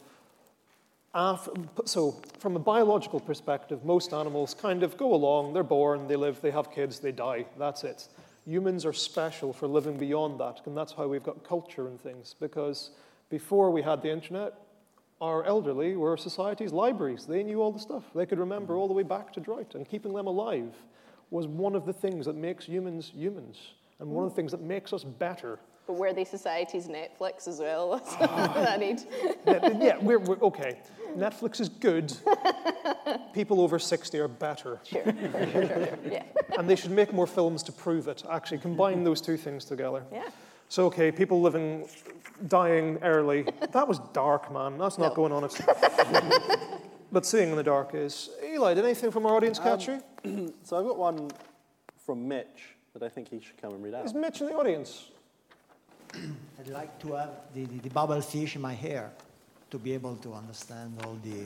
[1.85, 6.41] so, from a biological perspective, most animals kind of go along, they're born, they live,
[6.41, 7.45] they have kids, they die.
[7.57, 8.07] That's it
[8.45, 12.35] humans are special for living beyond that, and that's how we've got culture and things.
[12.39, 12.91] Because
[13.29, 14.53] before we had the internet,
[15.21, 17.25] our elderly were society's libraries.
[17.25, 18.03] They knew all the stuff.
[18.13, 20.73] They could remember all the way back to Droit, and keeping them alive
[21.29, 23.57] was one of the things that makes humans humans,
[23.99, 25.59] and one of the things that makes us better.
[25.85, 28.01] But were they society's Netflix as well?
[28.19, 29.01] I need.
[29.45, 30.79] yeah, we're, we're okay.
[31.17, 32.15] Netflix is good.
[33.33, 34.79] People over 60 are better.
[34.83, 35.97] Sure, sure, sure, sure.
[36.09, 36.23] Yeah.
[36.57, 38.23] And they should make more films to prove it.
[38.29, 40.03] Actually, combine those two things together.
[40.11, 40.29] Yeah.
[40.69, 41.87] So, okay, people living,
[42.47, 43.45] dying early.
[43.71, 44.77] That was dark, man.
[44.77, 45.15] That's not no.
[45.15, 45.47] going on.
[47.11, 48.29] but seeing in the dark is.
[48.43, 50.53] Eli, did anything from our audience catch um, you?
[50.63, 51.29] so I've got one
[52.05, 54.05] from Mitch that I think he should come and read out.
[54.05, 55.09] Is Mitch in the audience?
[56.59, 59.11] I'd like to have the, the, the Babel fish in my hair
[59.71, 61.45] to be able to understand all the,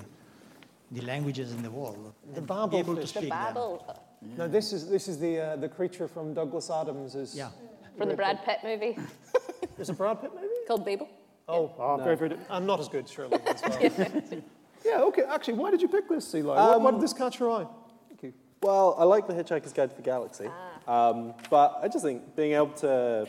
[0.91, 2.13] the languages in the world.
[2.33, 3.03] The bubble able fish.
[3.03, 3.85] to speak the babble.
[4.21, 4.37] Yeah.
[4.37, 7.15] No, this is, this is the, uh, the creature from Douglas Adams.
[7.15, 7.49] Is yeah.
[7.97, 8.97] From the Brad Pitt movie.
[9.75, 10.47] There's a Brad Pitt movie?
[10.67, 11.09] Called Babel.
[11.47, 11.83] Oh, yeah.
[11.83, 12.03] oh no.
[12.03, 13.39] very, very, and not as good, surely.
[13.45, 13.81] As well.
[14.85, 15.23] yeah, okay.
[15.23, 16.55] Actually, why did you pick this, Eli?
[16.57, 17.67] Um, why, did this catch your eye?
[18.09, 18.33] Thank you.
[18.61, 20.47] Well, I like The Hitchhiker's Guide to the Galaxy.
[20.87, 21.09] Ah.
[21.09, 23.27] Um, but I just think being able to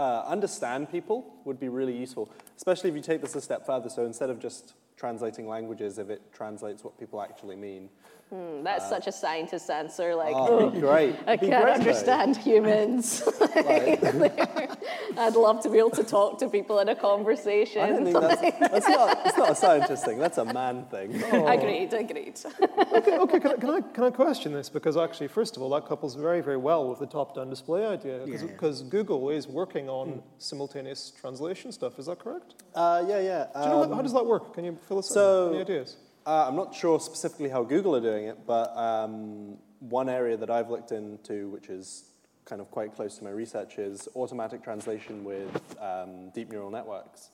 [0.00, 3.90] uh, understand people would be really useful, especially if you take this a step further.
[3.90, 7.90] So instead of just translating languages, if it translates what people actually mean.
[8.30, 10.14] Hmm, that's uh, such a scientist answer.
[10.14, 11.16] Like, oh, great.
[11.26, 12.40] I can't great, understand though.
[12.42, 13.22] humans.
[15.18, 17.82] I'd love to be able to talk to people in a conversation.
[17.82, 20.18] I don't think that's, that's, not, that's not a scientist thing.
[20.18, 21.20] That's a man thing.
[21.32, 21.48] Oh.
[21.48, 22.38] Agreed, agreed.
[22.92, 23.40] okay, okay.
[23.40, 24.68] Can I, can, I, can I question this?
[24.68, 28.24] Because actually, first of all, that couples very, very well with the top-down display idea.
[28.24, 28.90] Because yeah.
[28.90, 30.22] Google is working on mm.
[30.38, 31.98] simultaneous translation stuff.
[31.98, 32.54] Is that correct?
[32.76, 33.46] Uh, yeah, yeah.
[33.54, 34.54] Do you know um, how does that work?
[34.54, 35.54] Can you fill us so, in?
[35.54, 35.96] Any ideas?
[36.26, 40.50] Uh, I'm not sure specifically how Google are doing it, but um, one area that
[40.50, 42.04] I've looked into, which is
[42.44, 47.30] kind of quite close to my research, is automatic translation with um, deep neural networks.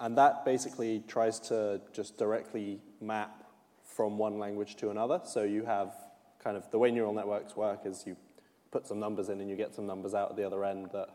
[0.00, 3.44] And that basically tries to just directly map
[3.84, 5.20] from one language to another.
[5.24, 5.94] So you have
[6.42, 8.16] kind of the way neural networks work is you
[8.70, 11.10] put some numbers in and you get some numbers out at the other end that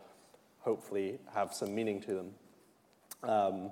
[0.60, 2.30] hopefully have some meaning to them.
[3.24, 3.70] Um,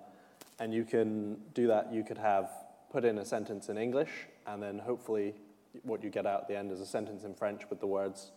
[0.58, 2.50] and you can do that, you could have
[2.90, 4.10] put in a sentence in English,
[4.46, 5.34] and then hopefully
[5.82, 8.32] what you get out at the end is a sentence in French with the words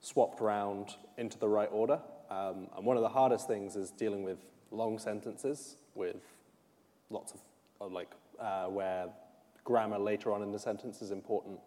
[0.00, 2.00] swapped around into the right order.
[2.30, 4.38] Um, and one of the hardest things is dealing with
[4.70, 6.16] long sentences with
[7.10, 7.40] lots of,
[7.80, 9.08] of like, uh, where
[9.64, 11.58] grammar later on in the sentence is important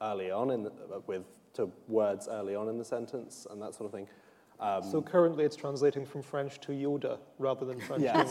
[0.00, 3.74] early on in the, uh, with to words early on in the sentence and that
[3.74, 4.06] sort of thing.
[4.60, 8.02] Um, so currently it's translating from French to Yoda rather than French.
[8.02, 8.28] Yes.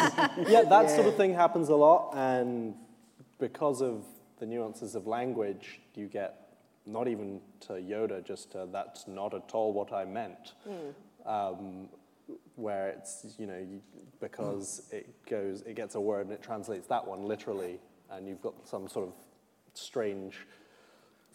[0.47, 0.95] yeah, that yeah.
[0.95, 2.75] sort of thing happens a lot, and
[3.39, 4.03] because of
[4.39, 6.47] the nuances of language, you get
[6.85, 10.53] not even to Yoda, just to that's not at all what I meant.
[11.25, 11.89] Um,
[12.55, 13.81] where it's, you know, you,
[14.19, 17.79] because it goes, it gets a word and it translates that one literally,
[18.11, 19.13] and you've got some sort of
[19.73, 20.35] strange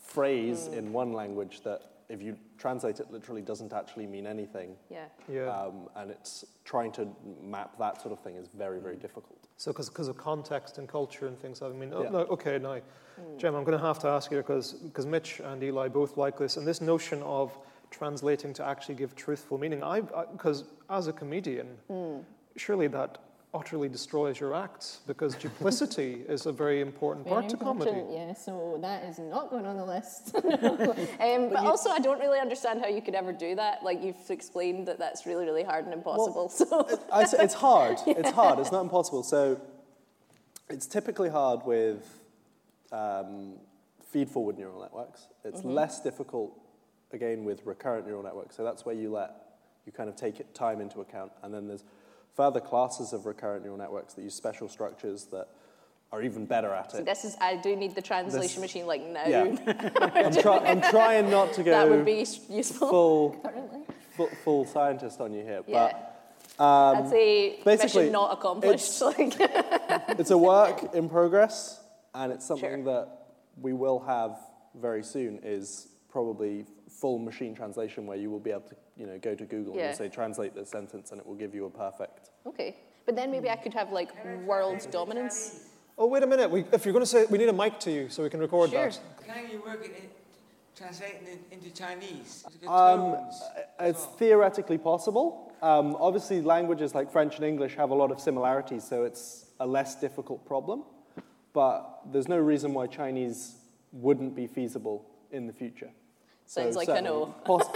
[0.03, 4.77] phrase in one language that if you translate it literally doesn't actually mean anything.
[4.91, 5.07] Yeah.
[5.31, 5.49] Yeah.
[5.49, 7.09] Um, and it's trying to
[7.43, 9.42] map that sort of thing is very, very difficult.
[9.63, 12.09] So because of context and culture and things, I mean, oh, Yeah.
[12.11, 12.81] no, okay, now,
[13.15, 13.39] hmm.
[13.39, 16.57] Jim, I'm going to have to ask you because Mitch and Eli both like this,
[16.57, 17.57] and this notion of
[17.89, 19.81] translating to actually give truthful meaning.
[19.85, 20.01] I
[20.33, 22.23] because as a comedian, hmm.
[22.57, 23.19] surely that
[23.55, 28.03] utterly destroys your acts because duplicity is a very important part to comedy.
[28.11, 30.35] yeah, so that is not going on the list.
[30.37, 33.83] um, but also, I don't really understand how you could ever do that.
[33.83, 36.49] Like, you've explained that that's really, really hard and impossible.
[36.49, 37.99] so I it's hard.
[38.07, 38.59] It's hard.
[38.59, 39.23] It's not impossible.
[39.23, 39.61] So
[40.71, 42.23] it's typically hard with
[42.91, 43.55] um,
[44.11, 45.29] feed-forward neural networks.
[45.45, 45.71] It's Mm-hmm.
[45.75, 46.59] less difficult,
[47.13, 48.57] again, with recurrent neural networks.
[48.57, 49.35] So that's where you let
[49.85, 51.85] you kind of take it, time into account, and then there's
[52.35, 55.49] further classes of recurrent neural networks that use special structures that
[56.11, 56.93] are even better at it.
[56.93, 57.05] So it.
[57.07, 59.27] this is, I do need the translation This- machine like now.
[59.27, 59.45] Yeah.
[60.01, 62.89] I'm, try, I'm trying not to go that would be useful.
[62.91, 63.81] full, Currently.
[64.17, 65.93] full, full scientist on you here, Yeah.
[65.93, 66.09] but
[66.63, 69.01] um, I'd say basically, mission not accomplished.
[69.01, 69.35] Like,
[70.19, 71.81] it's a work in progress,
[72.15, 72.85] and it's something Sure.
[72.85, 73.09] that
[73.61, 74.37] we will have
[74.75, 75.41] very soon.
[75.43, 76.67] Is probably
[77.01, 79.89] full machine translation, where you will be able to, you know, go to Google Yeah.
[79.89, 82.31] and say translate this sentence, and it will give you a perfect.
[82.47, 82.77] okay.
[83.05, 84.11] But then maybe I could have like
[84.47, 85.65] world dominance.
[85.99, 86.49] Oh, wait a minute.
[86.49, 88.39] We, if you're going to say, we need a mic to you so we can
[88.39, 88.89] record Sure.
[88.89, 89.01] that.
[89.27, 90.09] Can you work it in,
[90.77, 92.45] translating it into Chinese?
[92.67, 93.43] Um, tones.
[93.81, 95.53] it's theoretically possible.
[95.63, 99.67] Um, obviously, languages like French and English have a lot of similarities, so it's a
[99.67, 100.85] less difficult problem.
[101.53, 103.57] But there's no reason why Chinese
[103.93, 105.91] wouldn't be feasible in the future.
[106.53, 107.35] Sounds like a certainly no.
[107.47, 107.67] poss-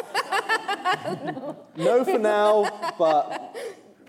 [1.76, 3.56] no for now, but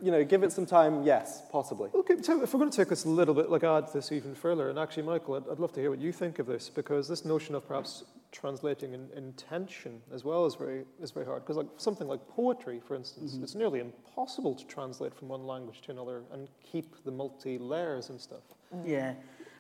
[0.01, 1.03] you know, give it some time.
[1.03, 1.89] Yes, possibly.
[1.95, 4.35] Okay, so if we're going to take this a little bit, like add this even
[4.35, 7.07] further, and actually, Michael, I'd, I'd love to hear what you think of this because
[7.07, 8.03] this notion of perhaps
[8.33, 11.43] translating in, intention as well is very is very hard.
[11.43, 13.43] Because like something like poetry, for instance, mm-hmm.
[13.43, 18.09] it's nearly impossible to translate from one language to another and keep the multi layers
[18.09, 18.43] and stuff.
[18.85, 19.13] Yeah.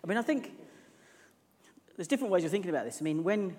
[0.03, 0.51] I mean, I think
[1.95, 2.97] there's different ways of thinking about this.
[2.99, 3.55] I mean, when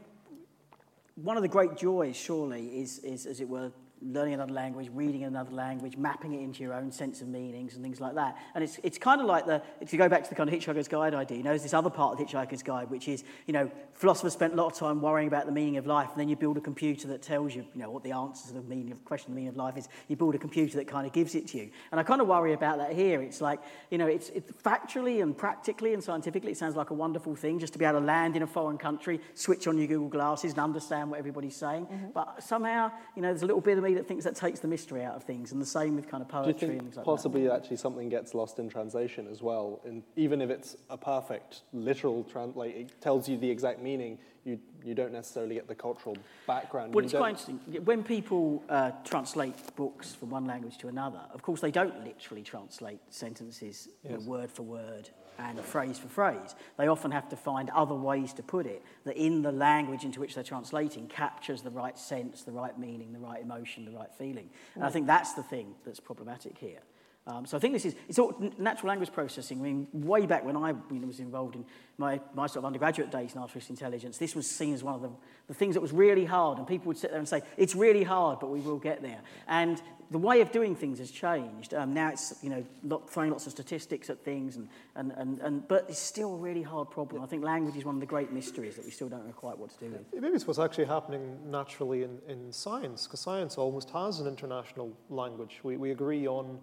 [1.23, 5.25] one of the great joys, surely, is, is as it were, learning another language, reading
[5.25, 8.37] another language, mapping it into your own sense of meanings and things like that.
[8.55, 10.55] And it's, it's kind of like the, if you go back to the kind of
[10.55, 13.25] Hitchhiker's Guide idea, you know, there's this other part of the Hitchhiker's Guide, which is,
[13.47, 16.21] you know, philosophers spent a lot of time worrying about the meaning of life, and
[16.21, 18.63] then you build a computer that tells you, you know, what the answer to the
[18.63, 19.89] meaning of question, the meaning of life is.
[20.09, 21.71] You build a computer that kind of gives it to you.
[21.91, 23.21] And I kind of worry about that here.
[23.23, 26.95] It's like, you know, it's, it's factually and practically and scientifically, it sounds like a
[26.95, 29.87] wonderful thing just to be able to land in a foreign country, switch on your
[29.87, 31.87] Google glasses and understand what everybody's saying.
[31.87, 32.07] Mm-hmm.
[32.15, 34.69] But somehow, you know, there's a little bit of me that thinks that takes the
[34.69, 36.81] mystery out of things, and the same with kind of Do you poetry think and
[36.83, 39.81] things like possibly actually something gets lost in translation as well?
[39.85, 44.19] And even if it's a perfect literal translate, it tells you the exact meaning.
[44.45, 46.95] You you don't necessarily get the cultural background.
[46.95, 47.85] Well, You it's don't- quite interesting.
[47.85, 52.43] When people uh, translate books from one language to another, of course, they don't literally
[52.43, 56.55] translate sentences you know, word for word and phrase for phrase.
[56.77, 60.21] They often have to find other ways to put it that in the language into
[60.21, 64.13] which they're translating captures the right sense, the right meaning, the right emotion, the right
[64.19, 64.51] feeling.
[64.75, 66.81] And I think that's the thing that's problematic here.
[67.29, 69.61] Um, so I think this is it's all natural language processing.
[69.61, 71.65] I mean, way back when I you know, was involved in
[71.99, 75.03] my, my sort of undergraduate days in artificial intelligence, this was seen as one of
[75.03, 75.11] the,
[75.49, 76.57] the things that was really hard.
[76.57, 79.21] And people would sit there and say, it's really hard, but we will get there.
[79.47, 81.75] And the way of doing things has changed.
[81.75, 85.39] Um, now it's, you know, lot, throwing lots of statistics at things, and, and, and,
[85.41, 87.23] and, but it's still a really hard problem.
[87.23, 89.59] I think language is one of the great mysteries that we still don't know quite
[89.59, 90.23] what to do with.
[90.23, 94.97] Maybe it's what's actually happening naturally in, in science, because science almost has an international
[95.11, 95.61] language.
[95.63, 96.59] We, we agree on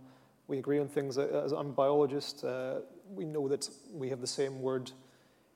[0.48, 1.18] we agree on things.
[1.18, 2.76] Uh, As I'm a biologist, uh,
[3.14, 4.92] we know that we have the same word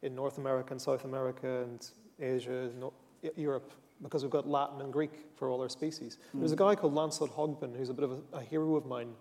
[0.01, 1.87] in North America and South America and
[2.19, 2.69] Asia,
[3.23, 3.71] E- Europe,
[4.01, 6.17] because we've got Latin and Greek for all our species.
[6.33, 9.13] There's a guy called Lancelot Hogben who's a bit of a, a hero of mine,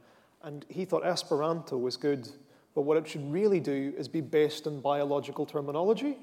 [0.43, 2.29] and he thought Esperanto was good,
[2.75, 6.17] but what it should really do is be based on biological terminology.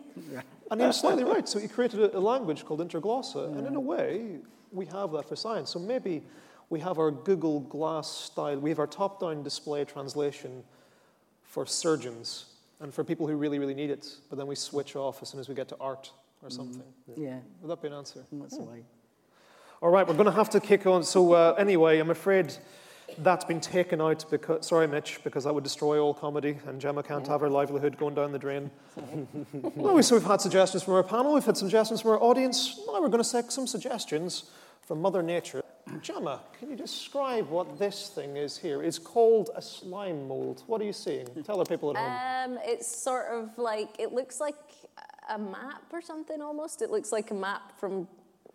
[0.72, 1.48] And he was slightly right.
[1.50, 4.38] So he created a, a language called interglossa, and in a way,
[4.72, 5.70] we have that for science.
[5.70, 6.24] So maybe
[6.76, 10.62] we have our Google Glass style, we have our top down display translation
[11.42, 12.48] for surgeons
[12.82, 15.40] and for people who really, really need it, but then we switch off as soon
[15.40, 16.12] as we get to art
[16.44, 16.84] or something.
[17.16, 18.26] Yeah, Would that be an answer?
[18.30, 18.84] that's the way.
[19.82, 21.06] All right, we're going to have to kick on.
[21.06, 22.54] So, uh, anyway, I'm afraid
[23.20, 27.04] That's been taken out because, sorry, Mitch, because that would destroy all comedy and Gemma
[27.04, 28.70] can't have her livelihood going down the drain.
[29.76, 32.78] well, so we've had suggestions from our panel, we've had suggestions from our audience.
[32.86, 34.50] Now we're going to take some suggestions
[34.82, 35.62] from Mother Nature.
[36.02, 38.82] Gemma, can you describe what this thing is here?
[38.82, 40.64] It's called a slime mold.
[40.68, 41.28] What are you seeing?
[41.44, 42.58] Tell the people at home.
[42.58, 44.56] Um, it's sort of like it looks like
[45.30, 46.82] a map or something almost.
[46.82, 48.08] It looks like a map from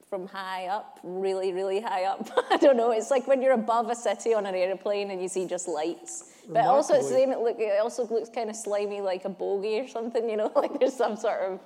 [0.08, 2.28] from high up, really, really high up.
[2.50, 2.90] I don't know.
[2.90, 6.32] It's like when you're above a city on an airplane and you see just lights.
[6.48, 7.30] But also, it's the same.
[7.30, 10.28] It, look, it also looks kind of slimy, like a bogey or something.
[10.28, 11.60] You know, like there's some sort of.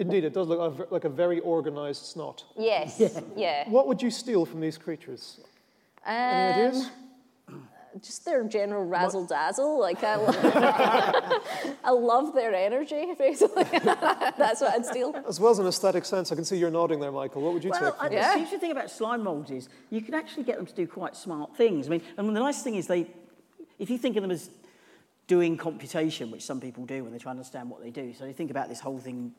[0.00, 2.42] Indeed, it does look like a very organised snot.
[2.58, 3.20] Yes.
[3.36, 3.68] Yeah.
[3.68, 5.40] What would you steal from these creatures?
[6.06, 6.90] Um, Any ideas?
[8.02, 9.78] Just their general razzle dazzle.
[9.78, 10.14] Like I,
[11.84, 13.12] I love their energy.
[13.18, 15.14] Basically, that's what I'd steal.
[15.28, 17.42] As well as an aesthetic sense, I can see you're nodding there, Michael.
[17.42, 18.00] What would you Well, take?
[18.00, 20.74] I, from the interesting thing about slime molds is you can actually get them to
[20.74, 21.88] do quite smart things.
[21.88, 23.06] I mean, and the nice thing is they,
[23.78, 24.48] if you think of them as
[25.30, 28.24] doing computation, which some people do when they try to understand what they do, so
[28.24, 29.32] they think about this whole thing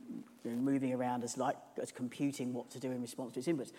[0.45, 3.49] you know, moving around as like as computing what to do in response to its
[3.49, 3.73] inputs.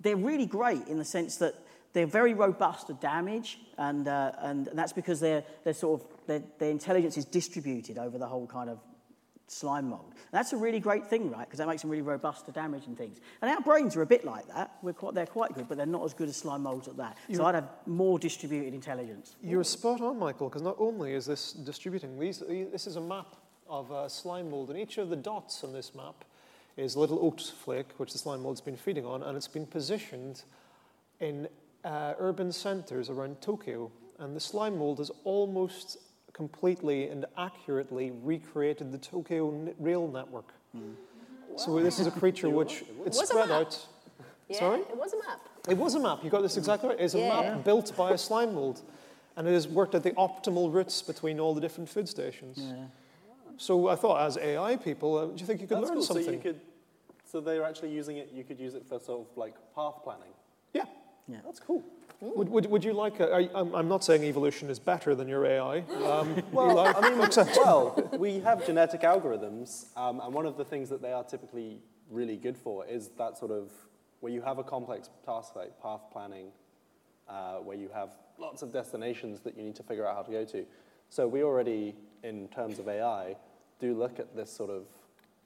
[0.00, 1.54] They're really great in the sense that
[1.92, 6.42] they're very robust to damage, and, uh, and that's because they're, they're sort of, their,
[6.60, 8.78] their intelligence is distributed over the whole kind of
[9.48, 10.12] slime mold.
[10.12, 11.46] And that's a really great thing, right?
[11.46, 13.18] Because that makes them really robust to damage and things.
[13.42, 14.72] And our brains are a bit like that.
[14.82, 17.16] We're quite, they're quite good, but they're not as good as slime molds at that.
[17.32, 19.36] So I'd have more distributed intelligence.
[19.42, 23.36] You're spot on, Michael, because not only is this distributing, these, this is a map
[23.68, 26.24] of uh, slime mold, and each of the dots on this map
[26.76, 29.66] is a little oat flake, which the slime mold's been feeding on, and it's been
[29.66, 30.42] positioned
[31.20, 31.48] in
[31.84, 33.90] uh, urban centers around Tokyo.
[34.18, 35.98] And the slime mold has almost
[36.40, 40.52] completely and accurately recreated the Tokyo n- rail network.
[41.56, 43.86] So this is a creature which it's was spread out.
[44.48, 44.80] Yeah, Sorry?
[44.80, 45.40] it was a map.
[45.66, 46.22] It was a map.
[46.22, 47.00] You got this exactly right.
[47.00, 47.28] It's a Yeah.
[47.54, 48.82] map built by a slime mold,
[49.36, 52.58] and it has worked at the optimal routes between all the different food stations.
[53.56, 56.02] So I thought, as AI people, uh, do you think you could That's learn cool.
[56.04, 56.26] something?
[56.26, 56.60] So you could,
[57.24, 58.28] so they're actually using it.
[58.30, 60.34] You could use it for sort of like path planning.
[61.28, 61.36] Yeah.
[61.36, 61.40] Yeah.
[61.44, 61.84] That's cool.
[62.20, 63.20] Would, would, would you like?
[63.20, 65.80] A, I, I'm, I'm not saying evolution is better than your AI.
[66.04, 67.18] Um, Well, like- I mean,
[67.56, 71.78] well, we have genetic algorithms, um, and one of the things that they are typically
[72.10, 73.70] really good for is that sort of
[74.20, 76.46] where you have a complex task like path planning,
[77.28, 80.30] uh, where you have lots of destinations that you need to figure out how to
[80.30, 80.64] go to.
[81.10, 83.36] So we already, in terms of AI,
[83.78, 84.84] do look at this sort of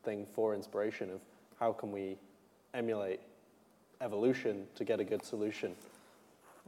[0.05, 1.21] thing for inspiration of
[1.59, 2.17] how can we
[2.75, 3.21] emulate
[4.01, 5.75] evolution to get a good solution.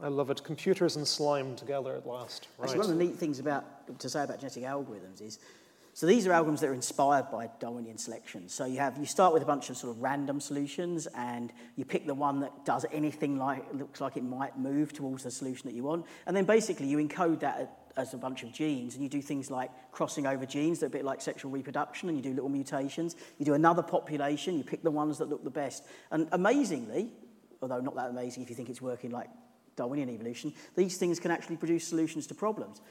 [0.01, 0.43] I love it.
[0.43, 2.47] Computers and slime together at last.
[2.57, 2.65] Right.
[2.65, 5.39] Actually, one of the neat things about, to say about genetic algorithms is,
[5.95, 8.49] so these are algorithms that are inspired by Darwinian selection.
[8.49, 11.85] So you have, you start with a bunch of sort of random solutions and you
[11.85, 15.69] pick the one that does anything like, looks like it might move towards the solution
[15.69, 16.07] that you want.
[16.25, 19.51] And then basically you encode that as a bunch of genes and you do things
[19.51, 22.49] like crossing over genes that are a bit like sexual reproduction and you do little
[22.49, 23.15] mutations.
[23.37, 25.83] You do another population, you pick the ones that look the best.
[26.09, 27.11] And amazingly,
[27.63, 29.29] although not that amazing if you think it's working like
[29.75, 32.81] Darwinian evolution, these things can actually produce solutions to problems.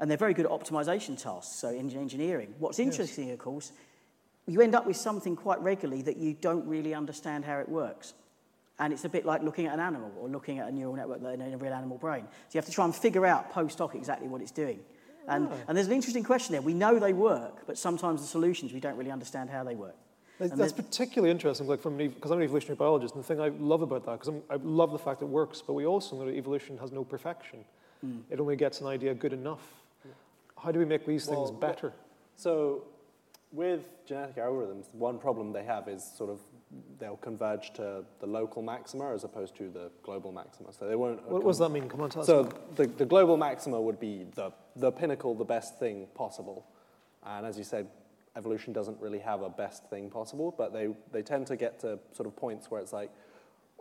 [0.00, 2.54] And they're very good at optimization tasks, so in engineering.
[2.58, 3.70] What's interesting, of course,
[4.46, 8.14] you end up with something quite regularly that you don't really understand how it works.
[8.78, 11.20] And it's a bit like looking at an animal or looking at a neural network
[11.22, 12.24] in a real animal brain.
[12.24, 14.80] So you have to try and figure out post hoc exactly what it's doing.
[15.28, 16.60] And, and there's an interesting question there.
[16.60, 19.96] We know they work, but sometimes the solutions we don't really understand how they work.
[20.38, 23.48] That's, that's particularly interesting, like from because I'm an evolutionary biologist, and the thing I
[23.48, 26.34] love about that, because I love the fact it works, but we also know that
[26.34, 27.64] evolution has no perfection.
[28.04, 28.22] Mm.
[28.30, 29.62] It only gets an idea good enough.
[30.60, 31.92] How do we make these things better?
[32.36, 32.84] So,
[33.52, 36.40] with genetic algorithms, one problem they have is sort of
[36.98, 40.72] they'll converge to the local maxima as opposed to the global maxima.
[40.72, 41.22] So they won't.
[41.28, 41.88] What does that mean?
[41.88, 45.44] Come on, tell us So the, the global maxima would be the, the pinnacle, the
[45.44, 46.66] best thing possible.
[47.24, 47.88] And as you said,
[48.36, 51.98] evolution doesn't really have a best thing possible, but they, they tend to get to
[52.12, 53.10] sort of points where it's like,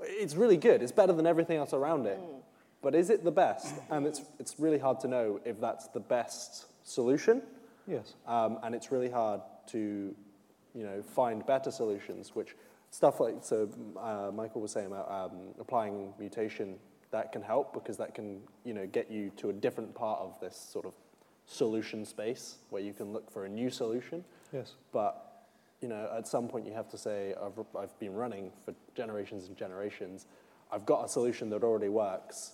[0.02, 2.20] it's really good, it's better than everything else around it.
[2.82, 3.76] But is it the best?
[3.90, 7.42] And it's, it's really hard to know if that's the best solution.
[7.88, 8.16] Yes.
[8.28, 10.14] Um, and it's really hard to,
[10.76, 12.56] you know, find better solutions, which
[12.92, 16.76] stuff like, so uh, Michael was saying about um, applying mutation,
[17.12, 20.40] that can help because that can, you know, get you to a different part of
[20.42, 20.94] this sort of
[21.46, 24.24] solution space where you can look for a new solution.
[24.52, 24.74] Yes.
[24.92, 25.46] But,
[25.82, 29.48] you know, at some point you have to say, I've, I've been running for generations
[29.48, 30.26] and generations.
[30.72, 32.54] I've got a solution that already works.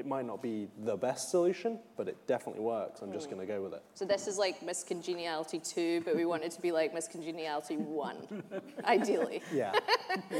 [0.00, 3.02] It might not be the best solution, but it definitely works.
[3.02, 3.34] I'm just Hmm.
[3.34, 3.82] going to go with it.
[3.92, 7.06] So this is like Miss Congeniality 2, but we want it to be like Miss
[7.06, 8.42] Congeniality 1,
[8.86, 9.42] ideally.
[9.52, 9.72] Yeah.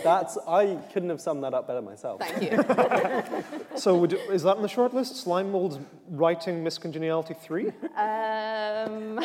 [0.02, 2.22] That's, I couldn't have summed that up better myself.
[2.22, 2.64] Thank you.
[3.76, 5.14] So would, is that in the shortlist?
[5.14, 7.68] Slime Mold's writing Miss Congeniality 3?
[7.68, 7.74] Um,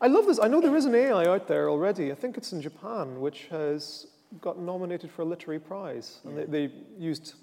[0.00, 0.38] I love this.
[0.38, 2.12] I know there is an AI out there already.
[2.12, 4.06] I think it's in Japan, which has
[4.40, 6.20] got nominated for a literary prize.
[6.24, 7.34] And they, they used,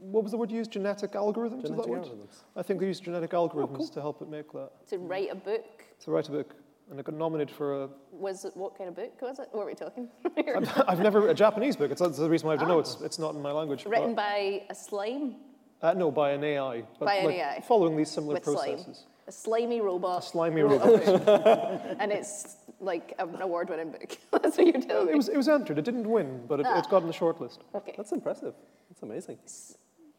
[0.00, 0.70] what was the word used?
[0.70, 1.64] Genetic algorithms?
[1.64, 2.02] is that Genetic word?
[2.04, 2.42] algorithms.
[2.56, 4.70] I think they used genetic algorithms to help it make that.
[4.88, 5.84] to write a book.
[6.04, 6.54] To write a book.
[6.90, 7.88] And it got nominated for a.
[8.12, 9.48] Was it, what kind of book was it?
[9.52, 10.08] What were we talking?
[10.56, 11.90] I've, I've never, a Japanese book.
[11.90, 12.78] It's, that's the reason why I don't know.
[12.78, 13.84] It's, it's not in my language.
[13.84, 15.36] but- Written by a slime
[15.82, 16.84] Uh, no, by an AI.
[16.98, 17.60] But By an like AI.
[17.68, 18.56] Following these similar with slime.
[18.76, 19.04] processes.
[19.26, 20.24] A slimy robot.
[20.24, 20.88] A slimy robot.
[22.00, 24.16] and it's like an award-winning book.
[24.42, 25.12] That's what you're telling me.
[25.12, 25.78] It was, it was entered.
[25.78, 26.78] It didn't win, but it, Ah.
[26.78, 27.58] it's got on the shortlist.
[27.74, 27.94] Okay.
[27.96, 28.54] That's impressive.
[28.88, 29.38] That's amazing.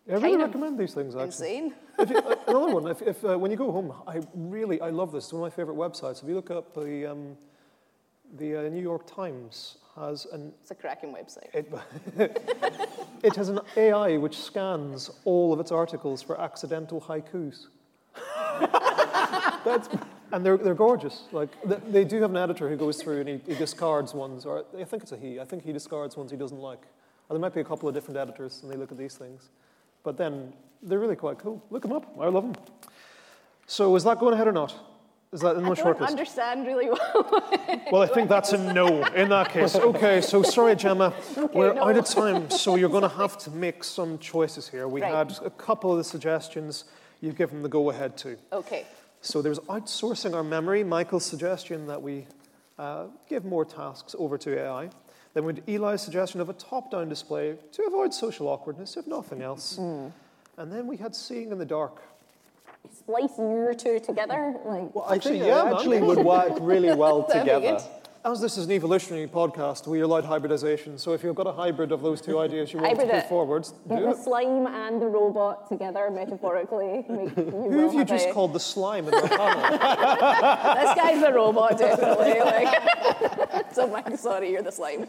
[0.09, 1.25] I really recommend these things, actually.
[1.57, 1.73] Insane.
[1.99, 4.89] If you, uh, another one, if, if uh, when you go home, I really, I
[4.89, 5.25] love this.
[5.25, 6.21] It's one of my favorite websites.
[6.23, 7.37] If you look up the, um,
[8.37, 11.49] the uh, New York Times has an, It's a cracking website.
[11.53, 11.71] it,
[13.23, 17.67] it has an AI which scans all of its articles for accidental haikus.
[19.63, 19.89] That's,
[20.31, 21.23] and they're, they're gorgeous.
[21.31, 24.45] Like th- they do have an editor who goes through and he, he discards ones,
[24.45, 25.39] or I think it's a he.
[25.39, 26.81] I think he discards ones he doesn't like.
[27.29, 29.49] Or there might be a couple of different editors, and they look at these things.
[30.03, 31.61] But then they're really quite cool.
[31.69, 32.05] Look them up.
[32.19, 32.55] I love them.
[33.67, 34.73] So is that going ahead or not?
[35.31, 37.83] Is that in the I don't understand really well.
[37.91, 39.75] Well, I think that's a no in that case.
[39.75, 41.13] Okay, so sorry, Gemma.
[41.53, 41.83] We're no.
[41.87, 44.87] out of time, so you're going to have to make some choices here.
[44.87, 45.13] We Right.
[45.13, 46.85] had a couple of the suggestions
[47.21, 48.37] you've given the go ahead to.
[48.51, 48.85] okay.
[49.21, 52.25] So there's outsourcing our memory, Michael's suggestion that we
[52.77, 54.89] uh, give more tasks over to AI.
[55.33, 59.05] Then we had Eli's suggestion of a top down display to avoid social awkwardness, if
[59.07, 59.75] nothing else.
[59.75, 60.07] Hmm.
[60.57, 62.01] And then we had seeing in the dark.
[62.97, 64.55] Splice your two together.
[64.65, 67.79] Like, Well, I Actually, think yeah, actually would work really well together.
[68.23, 68.31] Good.
[68.31, 70.97] As this is an evolutionary podcast, we allowed hybridization.
[70.97, 73.23] So if you've got a hybrid of those two ideas you want Hybrid to put
[73.25, 73.29] it.
[73.29, 74.17] forward, Get do the it.
[74.17, 77.05] slime and the robot together, metaphorically.
[77.09, 79.79] Make, you Who will have you just a- called the slime in our panel?
[80.79, 82.39] This guy's the robot, definitely.
[82.39, 85.07] Like, so, Mike, sorry, you're the slime.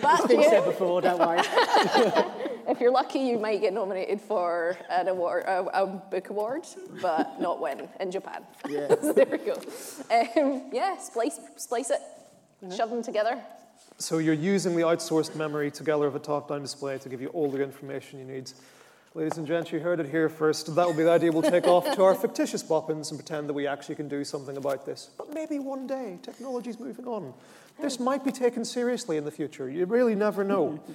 [0.00, 1.40] But It's been you- said before, don't worry.
[2.68, 6.62] if you're lucky, you might get nominated for an award, a, a book award,
[7.00, 8.42] but not win in Japan.
[8.68, 8.86] Yeah.
[8.88, 9.54] there we go.
[10.10, 12.00] Um, yeah, splice, splice it,
[12.62, 12.76] Mm-hmm.
[12.76, 13.40] shove them together.
[13.98, 17.50] So you're using the outsourced memory together of a top-down display to give you all
[17.50, 18.50] the information you need.
[19.14, 20.74] Ladies and gents, you heard it here first.
[20.74, 21.32] That will be the idea.
[21.32, 24.56] We'll take off to our fictitious boppins and pretend that we actually can do something
[24.56, 25.10] about this.
[25.18, 27.34] But maybe one day, technology's moving on.
[27.80, 28.04] This hmm.
[28.04, 29.68] might be taken seriously in the future.
[29.68, 30.80] You really never know.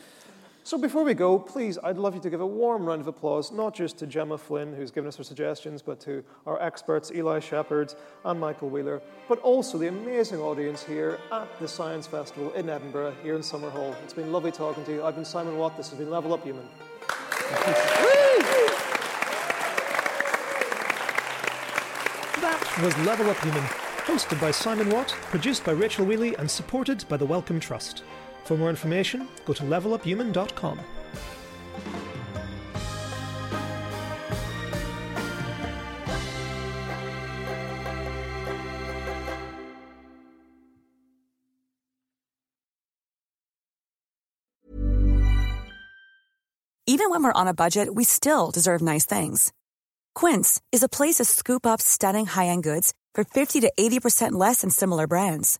[0.67, 3.53] So before we go, please, I'd love you to give a warm round of applause,
[3.53, 7.39] not just to Gemma Flynn, who's given us her suggestions, but to our experts, Eli
[7.39, 7.95] Shepherd
[8.25, 13.15] and Michael Wheeler, but also the amazing audience here at the Science Festival in Edinburgh,
[13.23, 13.95] here in Summerhall.
[14.03, 15.05] It's been lovely talking to you.
[15.05, 15.77] I've been Simon Watt.
[15.77, 16.67] This has been Level Up Human.
[22.41, 23.63] That was Level Up Human,
[24.03, 28.03] hosted by Simon Watt, produced by Rachel Wheely, and supported by the Wellcome Trust.
[28.47, 30.79] For more information, go to leveluphuman.com.
[46.89, 49.51] Even when we're on a budget, we still deserve nice things.
[50.15, 54.61] Quince is a place to scoop up stunning high-end goods for 50 to 80% less
[54.61, 55.59] than similar brands.